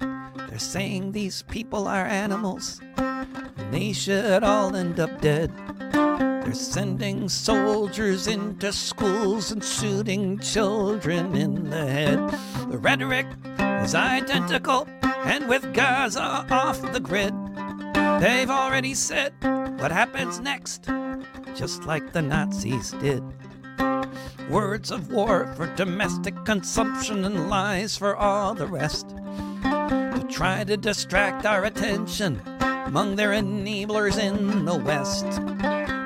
[0.00, 5.52] They're saying these people are animals, and they should all end up dead.
[5.92, 12.18] They're sending soldiers into schools and shooting children in the head.
[12.70, 13.26] The rhetoric
[13.84, 17.34] is identical, and with Gaza off the grid,
[18.20, 19.32] they've already said
[19.78, 20.88] what happens next,
[21.54, 23.22] just like the Nazis did.
[24.50, 29.08] Words of war for domestic consumption and lies for all the rest.
[29.62, 32.40] To try to distract our attention
[32.86, 35.26] among their enablers in the West.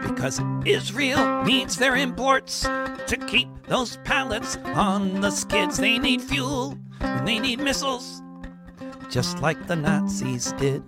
[0.09, 5.77] Because Israel needs their imports to keep those pallets on the skids.
[5.77, 8.23] They need fuel and they need missiles,
[9.11, 10.83] just like the Nazis did.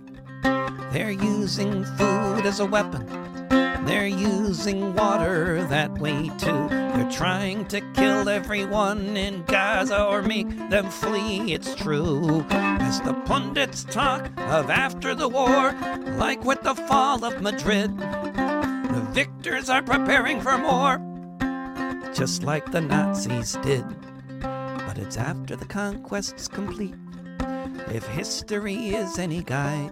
[0.91, 3.05] They're using food as a weapon.
[3.85, 6.67] They're using water that way too.
[6.69, 12.45] They're trying to kill everyone in Gaza or make them flee, it's true.
[12.51, 15.73] As the pundits talk of after the war,
[16.17, 20.99] like with the fall of Madrid, the victors are preparing for more,
[22.13, 23.85] just like the Nazis did.
[24.41, 26.95] But it's after the conquest's complete.
[27.87, 29.91] If history is any guide,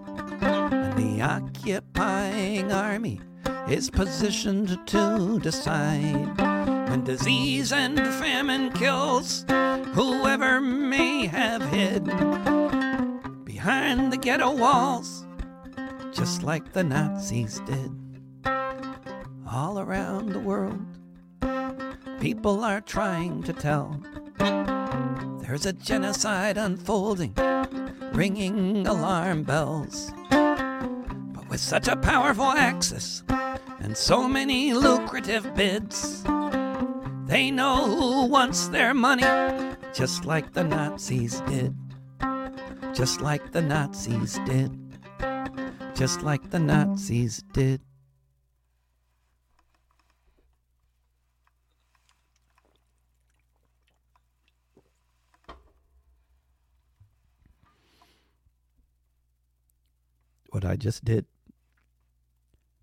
[0.99, 3.21] the occupying army
[3.69, 6.37] is positioned to decide
[6.89, 9.45] when disease and famine kills
[9.93, 12.03] whoever may have hid
[13.45, 15.25] behind the ghetto walls,
[16.11, 17.91] just like the Nazis did.
[19.49, 20.85] All around the world,
[22.19, 24.03] people are trying to tell
[25.39, 27.33] there's a genocide unfolding,
[28.11, 30.11] ringing alarm bells.
[31.49, 33.23] With such a powerful axis
[33.79, 36.23] and so many lucrative bids,
[37.25, 39.23] they know who wants their money,
[39.91, 41.75] just like the Nazis did.
[42.93, 44.77] Just like the Nazis did.
[45.95, 47.81] Just like the Nazis did.
[60.51, 61.25] What I just did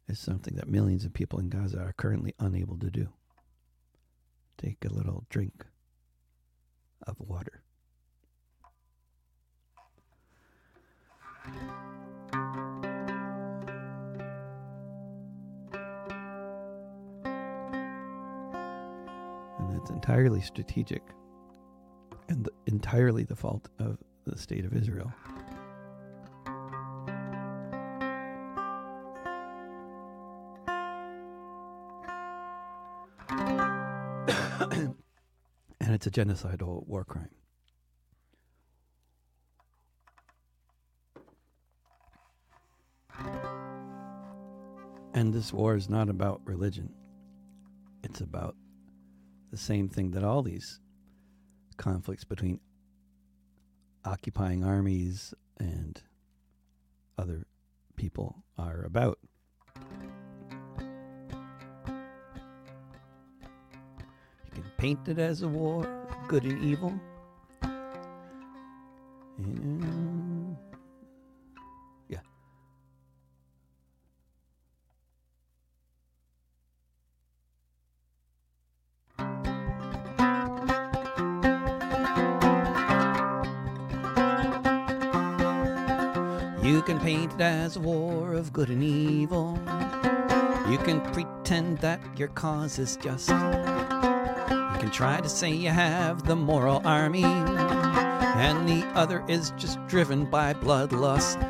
[0.09, 3.09] is something that millions of people in Gaza are currently unable to do.
[4.59, 5.65] Take a little drink
[7.07, 7.63] of water.
[19.59, 21.03] And that's entirely strategic
[22.29, 25.13] and entirely the fault of the state of Israel.
[35.97, 37.31] It's a genocidal war crime.
[45.15, 46.93] And this war is not about religion.
[48.03, 48.57] It's about
[49.51, 50.81] the same thing that all these
[51.79, 52.61] conflicts between
[54.05, 56.03] occupying armies and
[57.17, 57.47] other
[57.97, 59.19] people are about.
[64.77, 66.93] You can paint it as a war, of good and evil.
[69.39, 70.57] And
[72.11, 72.21] yeah.
[86.63, 89.59] You can paint it as a war of good and evil.
[90.69, 93.31] You can pretend that your cause is just.
[94.87, 100.25] Can try to say you have the moral army, and the other is just driven
[100.25, 101.41] by bloodlust.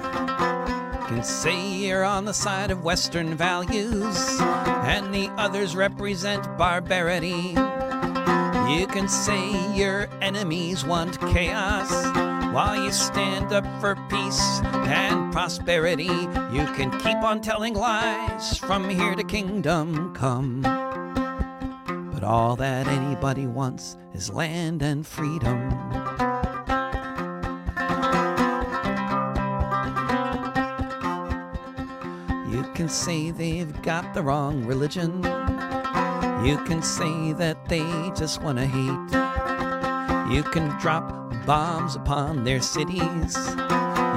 [1.06, 7.52] Can say you're on the side of Western values, and the others represent barbarity.
[8.72, 11.90] You can say your enemies want chaos
[12.54, 16.04] while you stand up for peace and prosperity.
[16.04, 20.62] You can keep on telling lies from here to kingdom come.
[22.26, 25.70] All that anybody wants is land and freedom.
[32.50, 35.22] You can say they've got the wrong religion.
[36.44, 40.34] You can say that they just want to hate.
[40.34, 43.36] You can drop bombs upon their cities.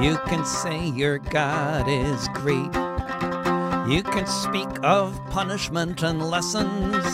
[0.02, 2.74] You can say your God is great.
[3.88, 7.06] You can speak of punishment and lessons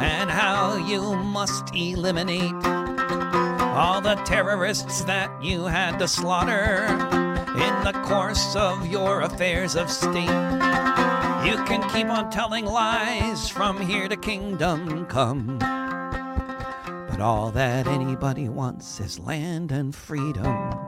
[0.00, 7.92] and how you must eliminate all the terrorists that you had to slaughter in the
[8.04, 10.28] course of your affairs of state.
[11.44, 15.58] You can keep on telling lies from here to kingdom come.
[15.58, 20.87] But all that anybody wants is land and freedom.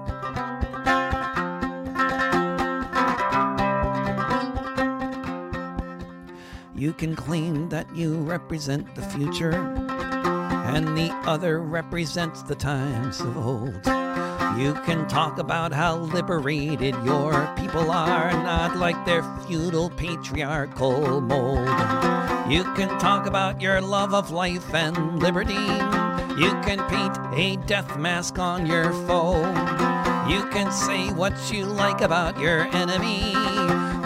[6.80, 13.36] You can claim that you represent the future, and the other represents the times of
[13.36, 13.84] old.
[14.58, 21.68] You can talk about how liberated your people are, not like their feudal patriarchal mold.
[22.50, 25.52] You can talk about your love of life and liberty.
[25.52, 29.42] You can paint a death mask on your foe.
[30.30, 33.34] You can say what you like about your enemy,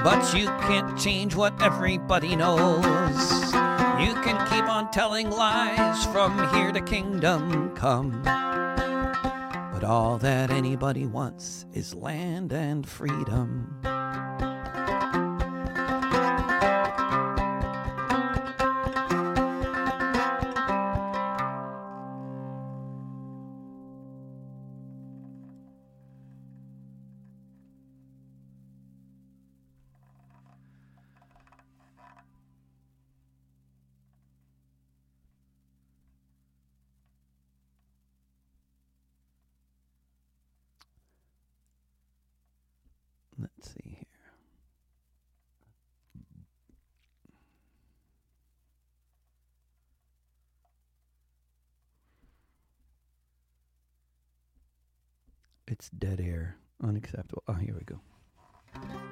[0.04, 3.54] but you can't change what everybody knows.
[3.98, 8.22] You can keep on telling lies from here to kingdom come.
[8.22, 13.80] But all that anybody wants is land and freedom.
[55.74, 56.56] It's dead air.
[56.80, 57.42] Unacceptable.
[57.48, 59.10] Oh, here we go.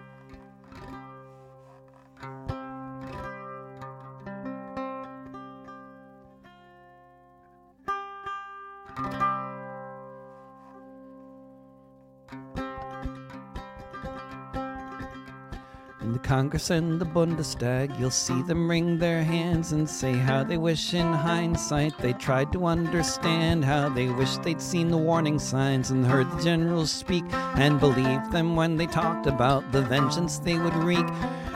[16.13, 20.59] The Congress and the Bundestag, you'll see them wring their hands and say how they
[20.59, 25.91] wish in hindsight they tried to understand, how they wish they'd seen the warning signs
[25.91, 27.25] and heard the generals speak
[27.57, 31.09] and believed them when they talked about the vengeance they would wreak.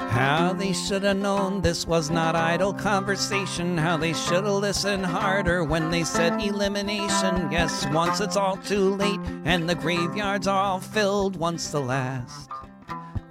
[0.09, 3.77] How they should have known this was not idle conversation.
[3.77, 7.53] How they should have listened harder when they said elimination.
[7.53, 11.37] Yes, once it's all too late and the graveyards are all filled.
[11.37, 12.49] Once the last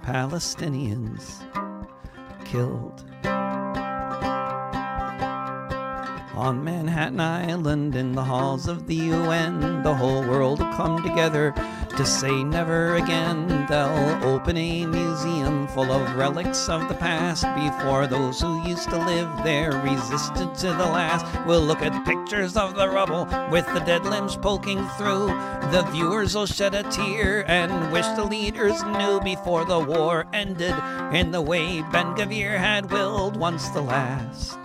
[0.06, 1.42] Palestinians
[2.44, 3.04] killed.
[6.36, 11.52] On Manhattan Island, in the halls of the UN, the whole world will come together
[11.96, 13.66] to say never again.
[13.68, 18.98] They'll open a museum full of relics of the past before those who used to
[18.98, 21.24] live there resisted to the last.
[21.46, 25.28] We'll look at pictures of the rubble with the dead limbs poking through.
[25.72, 30.74] The viewers will shed a tear and wish the leaders knew before the war ended
[31.14, 34.58] in the way Ben Gvir had willed once the last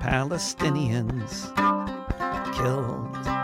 [0.00, 1.46] Palestinians
[2.56, 3.35] killed.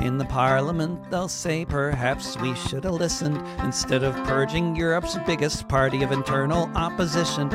[0.00, 5.66] In the parliament, they'll say perhaps we should have listened instead of purging Europe's biggest
[5.66, 7.50] party of internal opposition.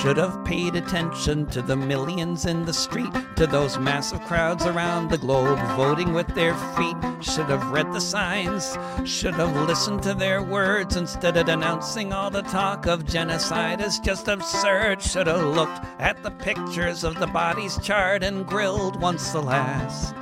[0.00, 5.08] Should have paid attention to the millions in the street, to those massive crowds around
[5.08, 6.96] the globe voting with their feet.
[7.22, 12.30] Should have read the signs, should have listened to their words instead of denouncing all
[12.30, 15.00] the talk of genocide as just absurd.
[15.00, 20.14] Should have looked at the pictures of the bodies charred and grilled once the last.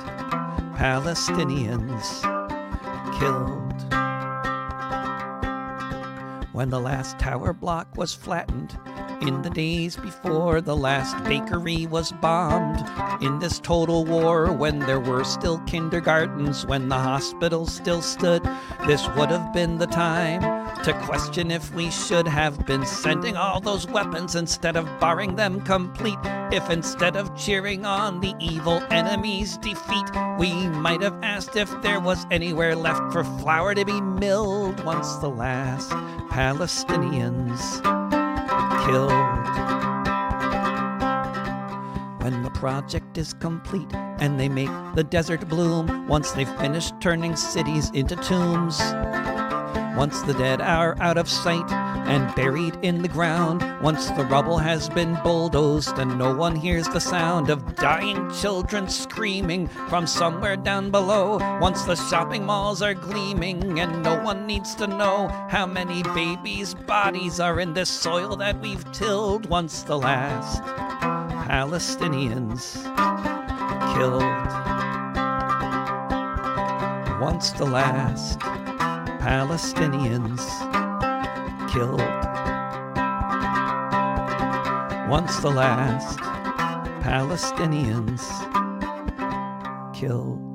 [0.79, 2.21] Palestinians
[3.19, 3.83] killed.
[6.53, 8.79] When the last tower block was flattened,
[9.21, 12.81] in the days before the last bakery was bombed,
[13.21, 18.41] in this total war, when there were still kindergartens, when the hospitals still stood,
[18.87, 23.59] this would have been the time to question if we should have been sending all
[23.59, 26.17] those weapons instead of barring them complete.
[26.51, 31.99] If instead of cheering on the evil enemy's defeat, we might have asked if there
[31.99, 35.89] was anywhere left for flour to be milled once the last
[36.29, 37.81] Palestinians
[38.85, 39.79] killed.
[42.23, 47.35] When the project is complete and they make the desert bloom, once they've finished turning
[47.35, 48.79] cities into tombs.
[49.95, 54.57] Once the dead are out of sight and buried in the ground, once the rubble
[54.57, 60.55] has been bulldozed and no one hears the sound of dying children screaming from somewhere
[60.55, 65.65] down below, once the shopping malls are gleaming and no one needs to know how
[65.65, 70.63] many babies' bodies are in this soil that we've tilled, once the last
[71.49, 72.75] Palestinians
[73.95, 74.23] killed.
[77.19, 78.39] Once the last
[79.19, 80.39] Palestinians
[81.69, 81.99] killed.
[85.09, 86.17] Once the last
[87.03, 88.23] Palestinians
[89.93, 90.48] killed.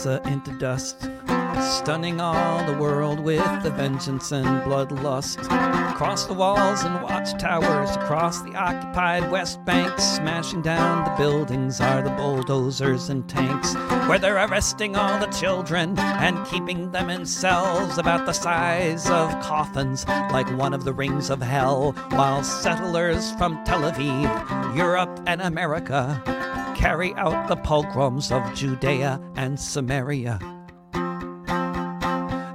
[0.00, 1.10] Gaza into dust,
[1.60, 5.38] stunning all the world with the vengeance and bloodlust.
[5.92, 12.00] Across the walls and watchtowers, across the occupied West Bank, smashing down the buildings are
[12.00, 13.74] the bulldozers and tanks,
[14.08, 19.28] where they're arresting all the children and keeping them in cells about the size of
[19.42, 25.42] coffins, like one of the rings of hell, while settlers from Tel Aviv, Europe, and
[25.42, 26.49] America
[26.80, 30.38] carry out the pogroms of Judea and Samaria.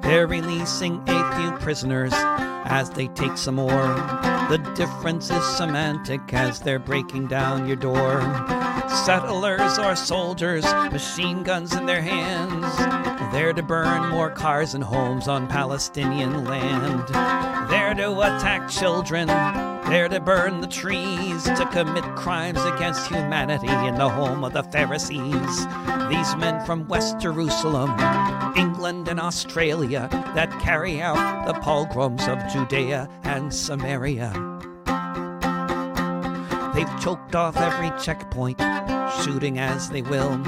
[0.01, 3.86] They're releasing a few prisoners as they take some more.
[4.49, 8.19] The difference is semantic as they're breaking down your door.
[9.05, 12.76] Settlers or soldiers, machine guns in their hands,
[13.32, 17.07] there to burn more cars and homes on Palestinian land.
[17.69, 19.28] There to attack children,
[19.86, 24.64] there to burn the trees, to commit crimes against humanity in the home of the
[24.64, 25.68] Pharisees.
[26.10, 27.92] These men from West Jerusalem,
[28.56, 34.32] England, and Australia that carry out the pogroms of Judea and Samaria.
[36.74, 38.60] They've choked off every checkpoint,
[39.24, 40.42] shooting as they will,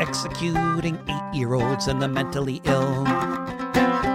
[0.00, 3.04] executing eight year olds and the mentally ill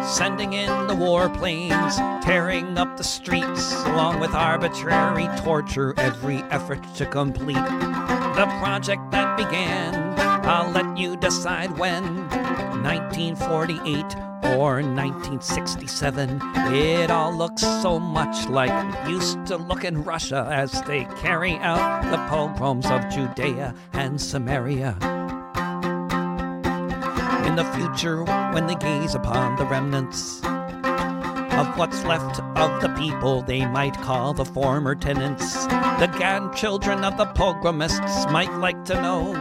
[0.07, 7.05] sending in the warplanes, tearing up the streets, along with arbitrary torture, every effort to
[7.05, 10.19] complete the project that began.
[10.45, 12.03] I'll let you decide when
[12.81, 14.03] 1948
[14.57, 16.41] or 1967.
[16.73, 21.53] It all looks so much like it used to look in Russia as they carry
[21.57, 24.97] out the pogroms of Judea and Samaria
[27.45, 30.41] in the future when they gaze upon the remnants
[31.57, 35.65] of what's left of the people they might call the former tenants.
[35.65, 39.33] The grandchildren of the pogromists might like to know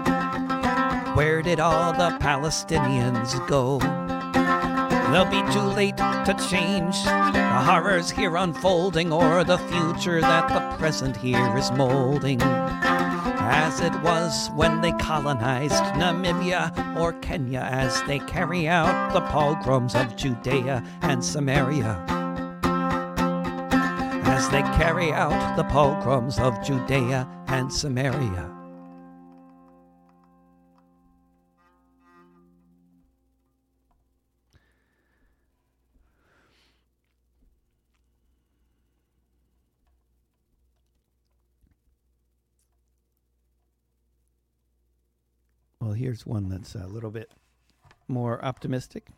[1.15, 3.79] where did all the Palestinians go?
[5.13, 10.77] They'll be too late to change the horrors here unfolding or the future that the
[10.79, 12.41] present here is molding.
[13.49, 19.95] As it was when they colonized Namibia or Kenya, as they carry out the pogroms
[19.95, 22.05] of Judea and Samaria.
[24.25, 28.66] As they carry out the pogroms of Judea and Samaria.
[45.97, 47.31] Here's one that's a little bit
[48.09, 49.09] more optimistic.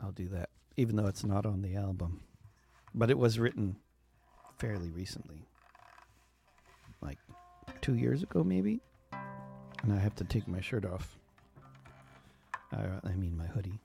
[0.00, 2.20] I'll do that, even though it's not on the album.
[2.94, 3.76] But it was written
[4.58, 5.46] fairly recently,
[7.00, 7.18] like
[7.80, 8.80] two years ago, maybe.
[9.82, 11.18] And I have to take my shirt off.
[12.72, 13.80] Uh, I mean, my hoodie.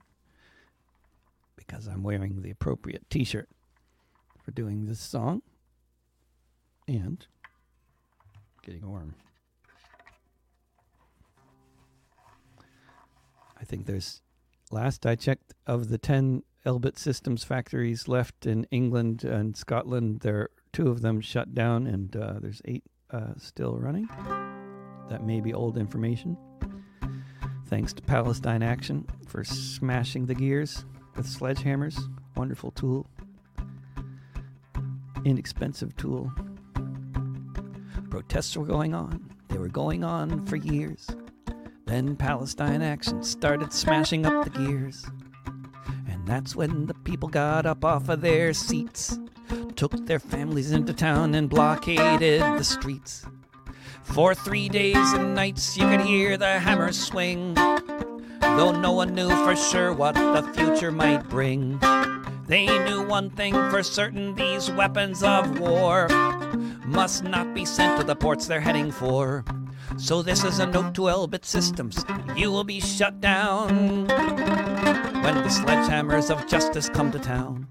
[1.56, 3.48] Because I'm wearing the appropriate t shirt
[4.42, 5.42] for doing this song
[6.88, 7.26] and
[8.62, 9.14] getting warm.
[13.60, 14.22] I think there's,
[14.70, 20.36] last I checked, of the 10 Elbit Systems factories left in England and Scotland, there
[20.36, 24.08] are two of them shut down, and uh, there's eight uh, still running.
[25.08, 26.36] That may be old information.
[27.66, 30.84] Thanks to Palestine Action for smashing the gears
[31.16, 31.98] with sledgehammers.
[32.36, 33.06] Wonderful tool.
[35.24, 36.32] Inexpensive tool.
[38.10, 39.30] Protests were going on.
[39.48, 41.08] They were going on for years.
[41.90, 45.04] Then Palestine Action started smashing up the gears.
[46.08, 49.18] And that's when the people got up off of their seats,
[49.74, 53.26] took their families into town and blockaded the streets.
[54.04, 59.28] For three days and nights you could hear the hammers swing, though no one knew
[59.28, 61.80] for sure what the future might bring.
[62.46, 66.06] They knew one thing for certain these weapons of war
[66.84, 69.44] must not be sent to the ports they're heading for.
[69.98, 72.04] So this is a note to Elbit Systems.
[72.36, 77.66] You will be shut down when the sledgehammers of justice come to town.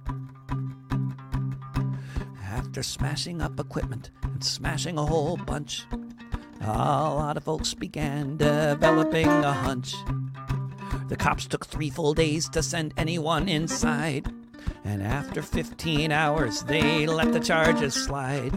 [2.43, 5.85] After smashing up equipment and smashing a whole bunch,
[6.61, 9.95] a lot of folks began developing a hunch.
[11.07, 14.31] The cops took three full days to send anyone inside.
[14.83, 18.53] And after 15 hours, they let the charges slide.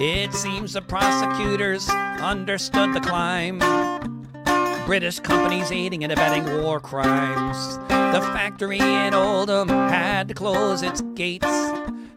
[0.00, 3.58] It seems the prosecutors understood the climb.
[4.86, 7.78] British companies aiding and abetting war crimes.
[7.88, 11.48] The factory in Oldham had to close its gates.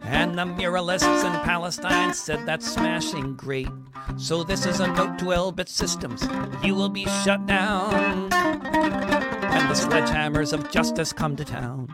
[0.02, 3.68] And the muralists in Palestine said that's smashing great.
[4.16, 6.22] So this is a note to Elbit Systems.
[6.62, 11.88] You will be shut down And the sledgehammers of justice come to town.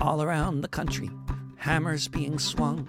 [0.00, 1.10] All around the country,
[1.68, 2.88] hammers being swung,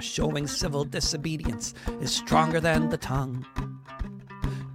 [0.00, 3.46] showing civil disobedience is stronger than the tongue.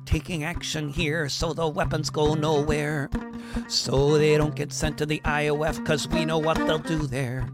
[0.05, 3.09] Taking action here so the weapons go nowhere,
[3.67, 7.49] so they don't get sent to the IOF, cause we know what they'll do there.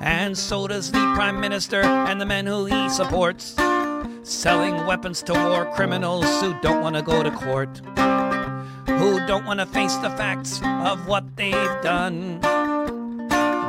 [0.00, 3.56] And so does the Prime Minister and the men who he supports,
[4.22, 7.78] selling weapons to war criminals who don't want to go to court,
[8.86, 12.59] who don't want to face the facts of what they've done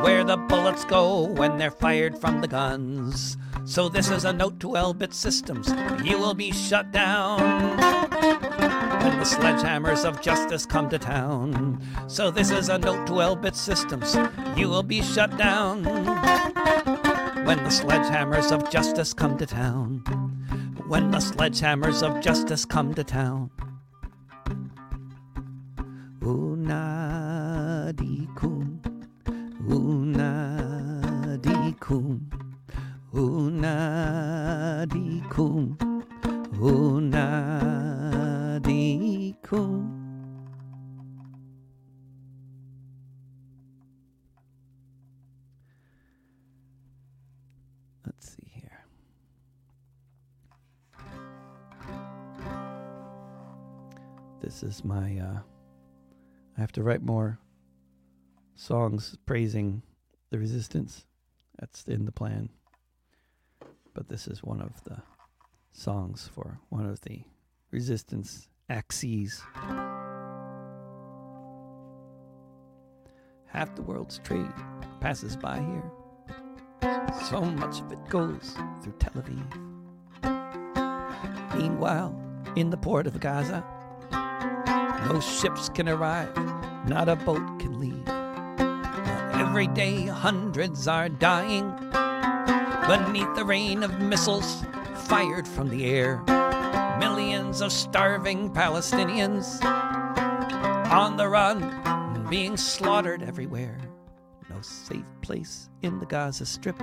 [0.01, 3.37] where the bullets go when they're fired from the guns.
[3.65, 5.73] So this is a note to Elbit Systems.
[6.03, 7.39] You will be shut down
[9.01, 11.81] when the sledgehammers of justice come to town.
[12.07, 14.17] So this is a note to Elbit Systems.
[14.57, 15.83] You will be shut down
[17.45, 20.03] when the sledgehammers of justice come to town.
[20.87, 23.51] When the sledgehammers of justice come to town.
[26.21, 28.20] Unadi
[33.13, 34.95] Unadikum,
[36.55, 37.41] Unadikum.
[48.05, 48.85] Let's see here.
[54.39, 55.39] This is my, uh,
[56.57, 57.39] I have to write more
[58.55, 59.81] songs praising
[60.29, 61.05] the resistance.
[61.59, 62.47] That's in the plan.
[63.93, 64.97] But this is one of the
[65.73, 67.23] songs for one of the
[67.71, 69.41] resistance axes.
[73.47, 74.53] Half the world's trade
[75.01, 75.91] passes by here.
[77.29, 79.45] So much of it goes through Tel Aviv.
[81.57, 82.15] Meanwhile,
[82.55, 83.63] in the port of Gaza,
[85.09, 86.33] no ships can arrive,
[86.87, 88.07] not a boat can leave.
[89.35, 91.73] Every day, hundreds are dying
[92.87, 94.63] beneath the rain of missiles
[95.05, 96.23] fired from the air.
[96.99, 99.63] Millions of starving Palestinians
[100.91, 103.79] on the run, being slaughtered everywhere.
[104.49, 106.79] No safe place in the Gaza Strip.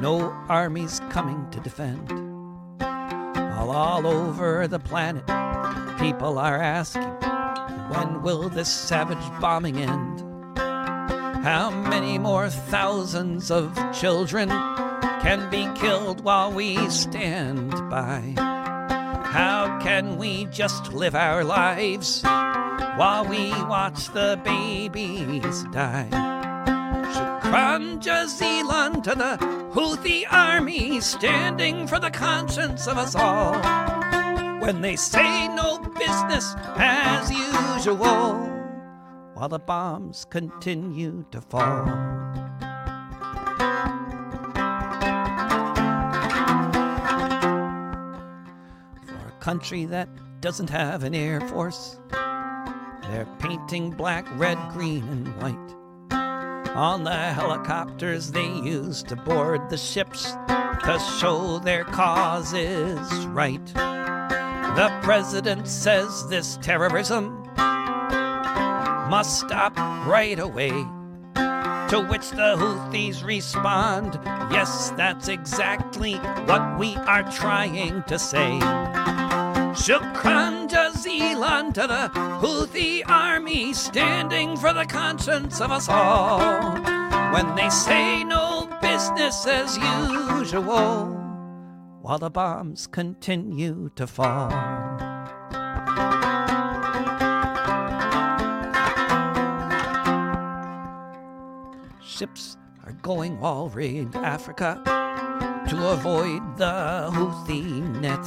[0.00, 2.10] No armies coming to defend.
[3.58, 5.26] All, all over the planet,
[5.98, 7.02] people are asking,
[7.90, 10.29] when will this savage bombing end?
[11.42, 18.34] How many more thousands of children can be killed while we stand by?
[18.36, 26.08] How can we just live our lives while we watch the babies die?
[26.10, 29.38] Shukran Jazilan to the
[29.72, 33.54] Houthi army standing for the conscience of us all.
[34.60, 38.49] When they say no business as usual,
[39.40, 41.86] while the bombs continue to fall.
[49.06, 50.10] For a country that
[50.42, 55.76] doesn't have an air force, they're painting black, red, green, and white
[56.76, 60.32] on the helicopters they use to board the ships
[60.84, 63.64] to show their cause is right.
[63.74, 67.39] The president says this terrorism
[69.10, 70.70] must stop right away.
[71.90, 74.20] To which the Houthis respond,
[74.52, 76.14] Yes, that's exactly
[76.46, 78.60] what we are trying to say.
[79.74, 82.08] Shukran Jazilan to the
[82.40, 86.76] Houthi army standing for the conscience of us all.
[87.32, 91.06] When they say no business as usual,
[92.00, 95.09] while the bombs continue to fall.
[102.20, 104.82] Ships are going all around Africa
[105.70, 108.20] to avoid the Houthi net.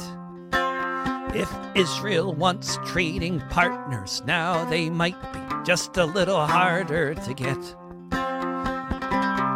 [1.32, 7.76] If Israel wants trading partners, now they might be just a little harder to get.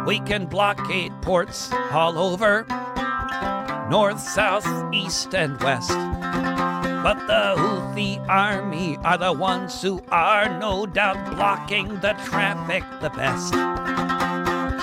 [0.07, 2.65] We can blockade ports all over,
[3.89, 5.89] north, south, east, and west.
[5.89, 13.09] But the Houthi army are the ones who are no doubt blocking the traffic the
[13.09, 13.98] best.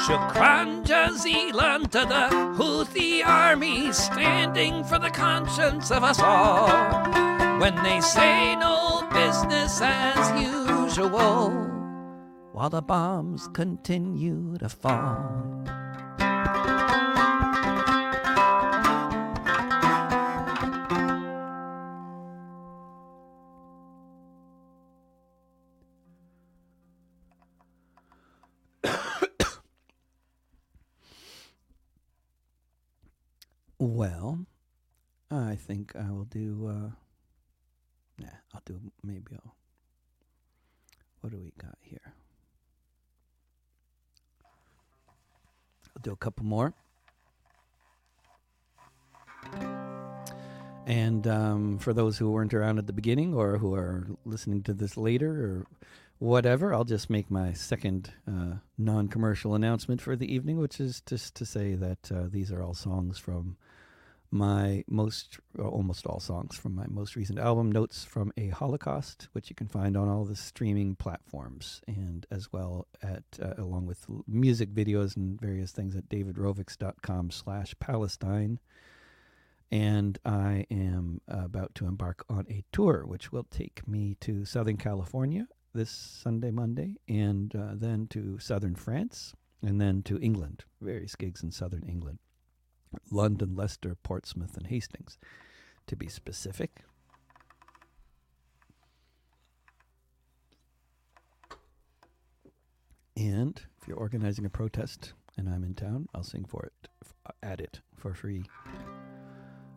[0.07, 6.69] Shukran Jazilan to the Houthi army standing for the conscience of us all.
[7.59, 11.51] When they say no business as usual,
[12.53, 15.67] while the bombs continue to fall.
[33.79, 34.47] Well,
[35.31, 36.67] I think I will do.
[36.69, 36.91] Uh,
[38.19, 38.81] yeah, I'll do.
[39.03, 39.55] Maybe I'll.
[41.21, 42.15] What do we got here?
[45.89, 46.73] I'll do a couple more.
[50.87, 54.73] And um, for those who weren't around at the beginning or who are listening to
[54.73, 55.67] this later or
[56.19, 61.03] whatever, I'll just make my second uh, non commercial announcement for the evening, which is
[61.07, 63.57] just to say that uh, these are all songs from
[64.31, 69.29] my most, or almost all songs from my most recent album, Notes from a Holocaust,
[69.33, 73.87] which you can find on all the streaming platforms and as well at, uh, along
[73.87, 78.59] with music videos and various things at davidrovics.com slash Palestine.
[79.71, 84.77] And I am about to embark on a tour, which will take me to Southern
[84.77, 91.15] California this Sunday, Monday, and uh, then to Southern France, and then to England, various
[91.15, 92.19] gigs in Southern England.
[93.11, 95.19] London, Leicester, Portsmouth, and Hastings,
[95.87, 96.81] to be specific.
[103.17, 106.89] And if you're organizing a protest and I'm in town, I'll sing for it,
[107.43, 108.45] at it for free.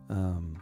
[0.08, 0.58] Um,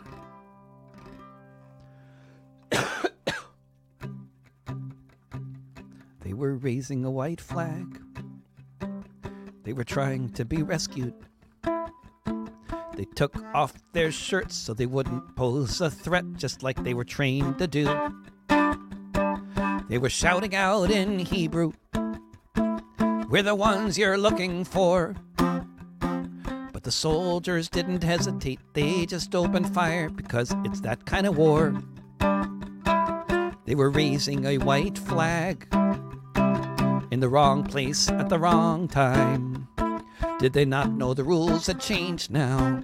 [6.29, 8.03] they were raising a white flag.
[9.65, 11.15] They were trying to be rescued.
[11.65, 17.07] They took off their shirts so they wouldn't pose a threat, just like they were
[17.07, 17.87] trained to do.
[19.89, 21.73] They were shouting out in Hebrew,
[23.31, 25.17] We're the ones you're looking for.
[25.39, 31.73] But the soldiers didn't hesitate, they just opened fire because it's that kind of war.
[33.65, 35.67] They were raising a white flag
[37.19, 39.67] in the wrong place at the wrong time.
[40.39, 42.81] Did they not know the rules had changed now?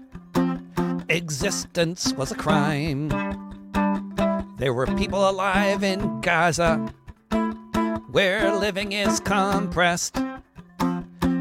[1.08, 3.10] Existence was a crime.
[4.58, 6.78] There were people alive in Gaza
[8.10, 10.18] where living is compressed.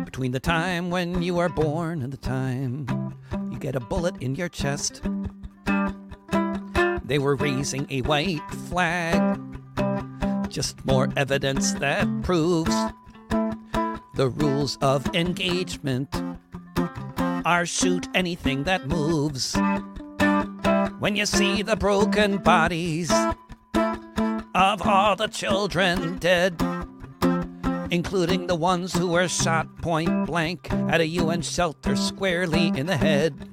[0.05, 2.85] Between the time when you are born and the time
[3.49, 5.01] you get a bullet in your chest,
[7.03, 9.39] they were raising a white flag.
[10.53, 12.75] Just more evidence that proves
[14.13, 16.15] the rules of engagement
[17.43, 19.55] are shoot anything that moves.
[20.99, 23.11] When you see the broken bodies
[23.73, 26.61] of all the children dead,
[27.89, 32.97] including the ones who were shot point blank at a UN shelter squarely in the
[32.97, 33.49] head.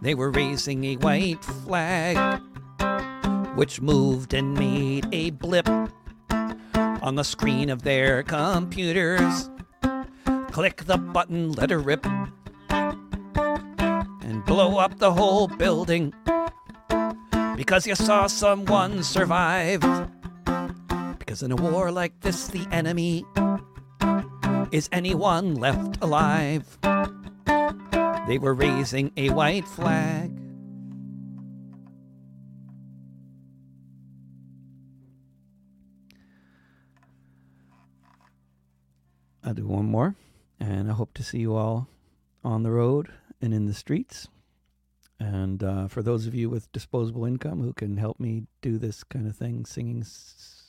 [0.00, 2.40] They were raising a white flag,
[3.54, 5.68] which moved and made a blip
[7.02, 9.50] on the screen of their computers.
[10.50, 12.06] Click the button, let her rip,
[12.70, 16.12] and blow up the whole building
[17.60, 19.82] because you saw someone survive.
[21.18, 23.24] Because in a war like this, the enemy
[24.72, 26.78] is anyone left alive.
[28.26, 30.39] They were raising a white flag.
[39.50, 40.14] I'll do one more,
[40.60, 41.88] and I hope to see you all
[42.44, 43.10] on the road
[43.42, 44.28] and in the streets.
[45.18, 49.02] And uh, for those of you with disposable income who can help me do this
[49.02, 50.06] kind of thing, singing,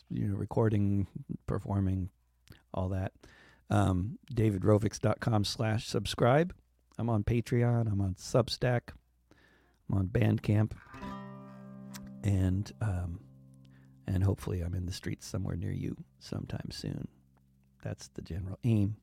[0.10, 1.06] you know, recording,
[1.46, 2.10] performing,
[2.74, 3.12] all that,
[3.70, 6.52] um, davidrovics.com slash subscribe.
[6.98, 7.86] I'm on Patreon.
[7.86, 8.94] I'm on Substack.
[9.92, 10.72] I'm on Bandcamp.
[12.24, 13.20] And, um,
[14.08, 17.08] and hopefully I'm in the streets somewhere near you sometime soon.
[17.82, 18.98] That's the general aim.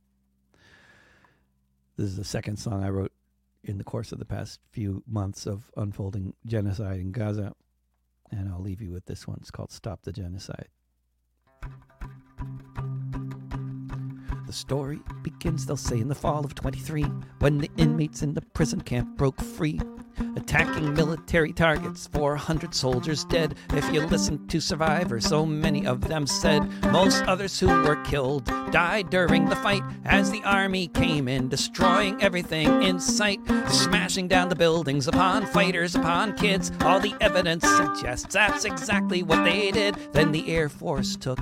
[1.97, 3.13] This is the second song I wrote
[3.65, 7.53] in the course of the past few months of unfolding genocide in Gaza.
[8.31, 9.39] And I'll leave you with this one.
[9.41, 10.69] It's called Stop the Genocide.
[14.47, 17.03] The story begins, they'll say, in the fall of 23,
[17.41, 19.81] when the inmates in the prison camp broke free,
[20.37, 23.55] attacking military targets, 400 soldiers dead.
[23.71, 26.61] If you listen to survivors, so many of them said
[26.93, 32.23] most others who were killed died during the fight as the army came in, destroying
[32.23, 36.73] everything in sight, smashing down the buildings upon fighters, upon kids.
[36.81, 39.97] All the evidence suggests that's exactly what they did.
[40.13, 41.41] Then the Air Force took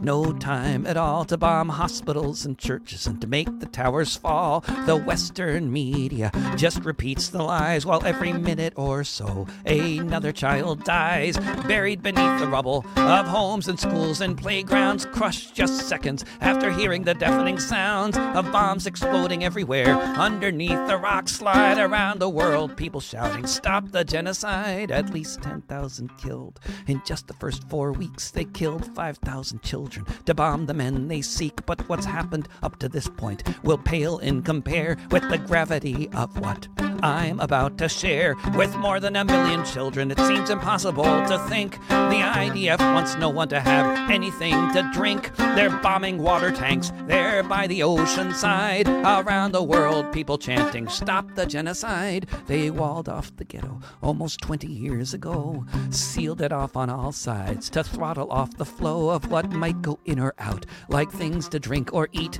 [0.00, 4.60] no time at all to bomb hospitals and churches and to make the towers fall.
[4.86, 11.36] The Western media just repeats the lies while every minute or so another child dies,
[11.66, 17.02] buried beneath the rubble of homes and schools and playgrounds, crushed just seconds after hearing
[17.02, 19.96] the deafening sounds of bombs exploding everywhere.
[19.96, 24.92] Underneath the rock slide around the world, people shouting, Stop the genocide!
[24.92, 26.60] At least 10,000 killed.
[26.86, 31.20] In just the first four weeks, they killed 5,000 children to bomb the men they
[31.20, 31.66] seek.
[31.66, 36.38] But what's happened up to this point will pale in compare with the gravity of
[36.38, 36.68] what
[37.04, 40.10] I'm about to share with more than a million children.
[40.10, 45.30] It seems impossible to think the IDF wants no one to have anything to drink.
[45.36, 48.88] They're bombing water tanks there by the ocean side.
[48.88, 52.26] Around the world, people chanting, Stop the genocide.
[52.46, 57.68] They walled off the ghetto almost 20 years ago, sealed it off on all sides
[57.70, 61.60] to throttle off the flow of what might go in or out, like things to
[61.60, 62.38] drink or eat,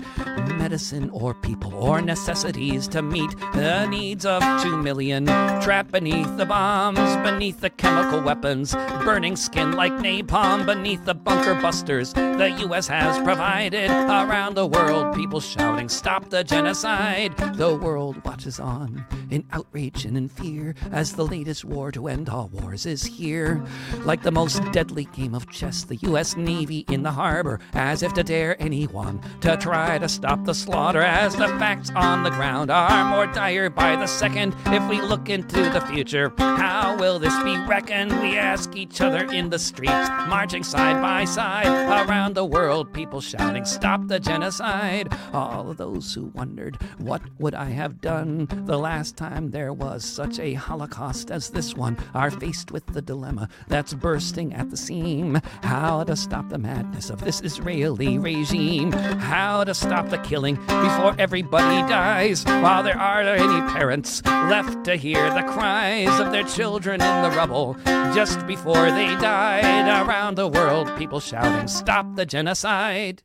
[0.56, 5.26] medicine or people or necessities to meet the needs of two million
[5.60, 6.98] trapped beneath the bombs,
[7.28, 8.74] beneath the chemical weapons,
[9.04, 12.88] burning skin like napalm beneath the bunker busters the U.S.
[12.88, 13.90] has provided.
[13.90, 17.36] Around the world, people shouting, Stop the genocide!
[17.54, 22.28] The world watches on in outrage and in fear as the latest war to end
[22.28, 23.64] all wars is here.
[24.04, 26.36] Like the most deadly game of chess, the U.S.
[26.36, 31.02] Navy in the harbor, as if to dare anyone to try to stop the slaughter,
[31.02, 35.28] as the facts on the ground are more dire by the second If we look
[35.28, 38.12] into the future, how will this be reckoned?
[38.20, 41.66] We ask each other in the streets, marching side by side
[42.08, 45.12] around the world, people shouting, Stop the genocide.
[45.32, 50.04] All of those who wondered, What would I have done the last time there was
[50.04, 54.76] such a holocaust as this one, are faced with the dilemma that's bursting at the
[54.76, 55.40] seam.
[55.62, 58.92] How to stop the madness of this Israeli regime?
[58.92, 62.44] How to stop the killing before everybody dies?
[62.44, 67.30] While there are any parents left to hear the cries of their children in the
[67.30, 67.76] rubble
[68.14, 73.22] just before they died around the world, people shouting, Stop the genocide.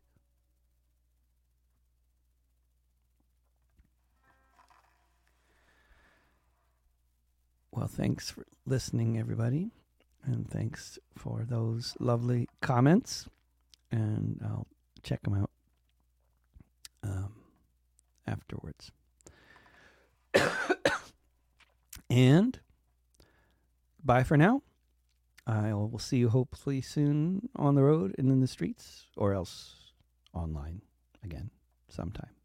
[7.72, 9.72] Well, thanks for listening, everybody.
[10.26, 13.28] And thanks for those lovely comments.
[13.91, 14.68] And I'll
[15.02, 15.50] check them out
[17.04, 17.34] um,
[18.28, 18.91] afterwards.
[22.09, 22.59] and
[24.03, 24.61] bye for now.
[25.47, 29.93] I will see you hopefully soon on the road and in the streets, or else
[30.34, 30.82] online
[31.23, 31.49] again
[31.88, 32.36] sometime.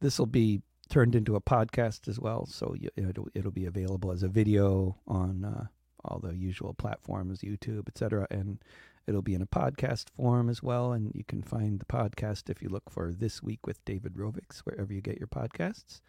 [0.00, 4.22] This will be turned into a podcast as well, so it'll it'll be available as
[4.22, 5.66] a video on uh,
[6.04, 8.62] all the usual platforms, YouTube, etc., and
[9.06, 10.92] it'll be in a podcast form as well.
[10.92, 14.60] And you can find the podcast if you look for "This Week with David Rovics"
[14.60, 16.00] wherever you get your podcasts,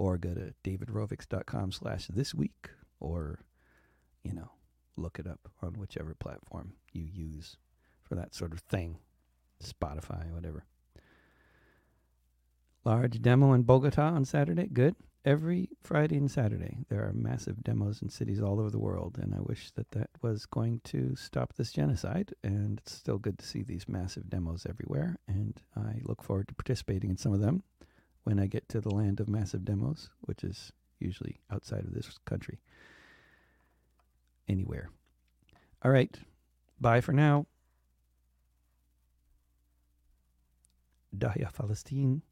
[0.00, 2.70] or go to davidrovics.com slash this week,
[3.00, 3.40] or
[4.24, 4.50] you know
[4.96, 7.58] look it up on whichever platform you use
[8.02, 8.96] for that sort of thing,
[9.62, 10.64] Spotify, whatever.
[12.82, 14.68] Large demo in Bogota on Saturday.
[14.72, 14.96] Good.
[15.22, 19.34] Every Friday and Saturday, there are massive demos in cities all over the world, and
[19.34, 22.32] I wish that that was going to stop this genocide.
[22.42, 26.54] And it's still good to see these massive demos everywhere, and I look forward to
[26.54, 27.64] participating in some of them
[28.24, 32.18] when I get to the land of massive demos, which is usually outside of this
[32.24, 32.58] country.
[34.48, 34.90] Anywhere.
[35.82, 36.14] All right.
[36.80, 37.46] Bye for now.
[41.16, 42.22] Dahya Palestine.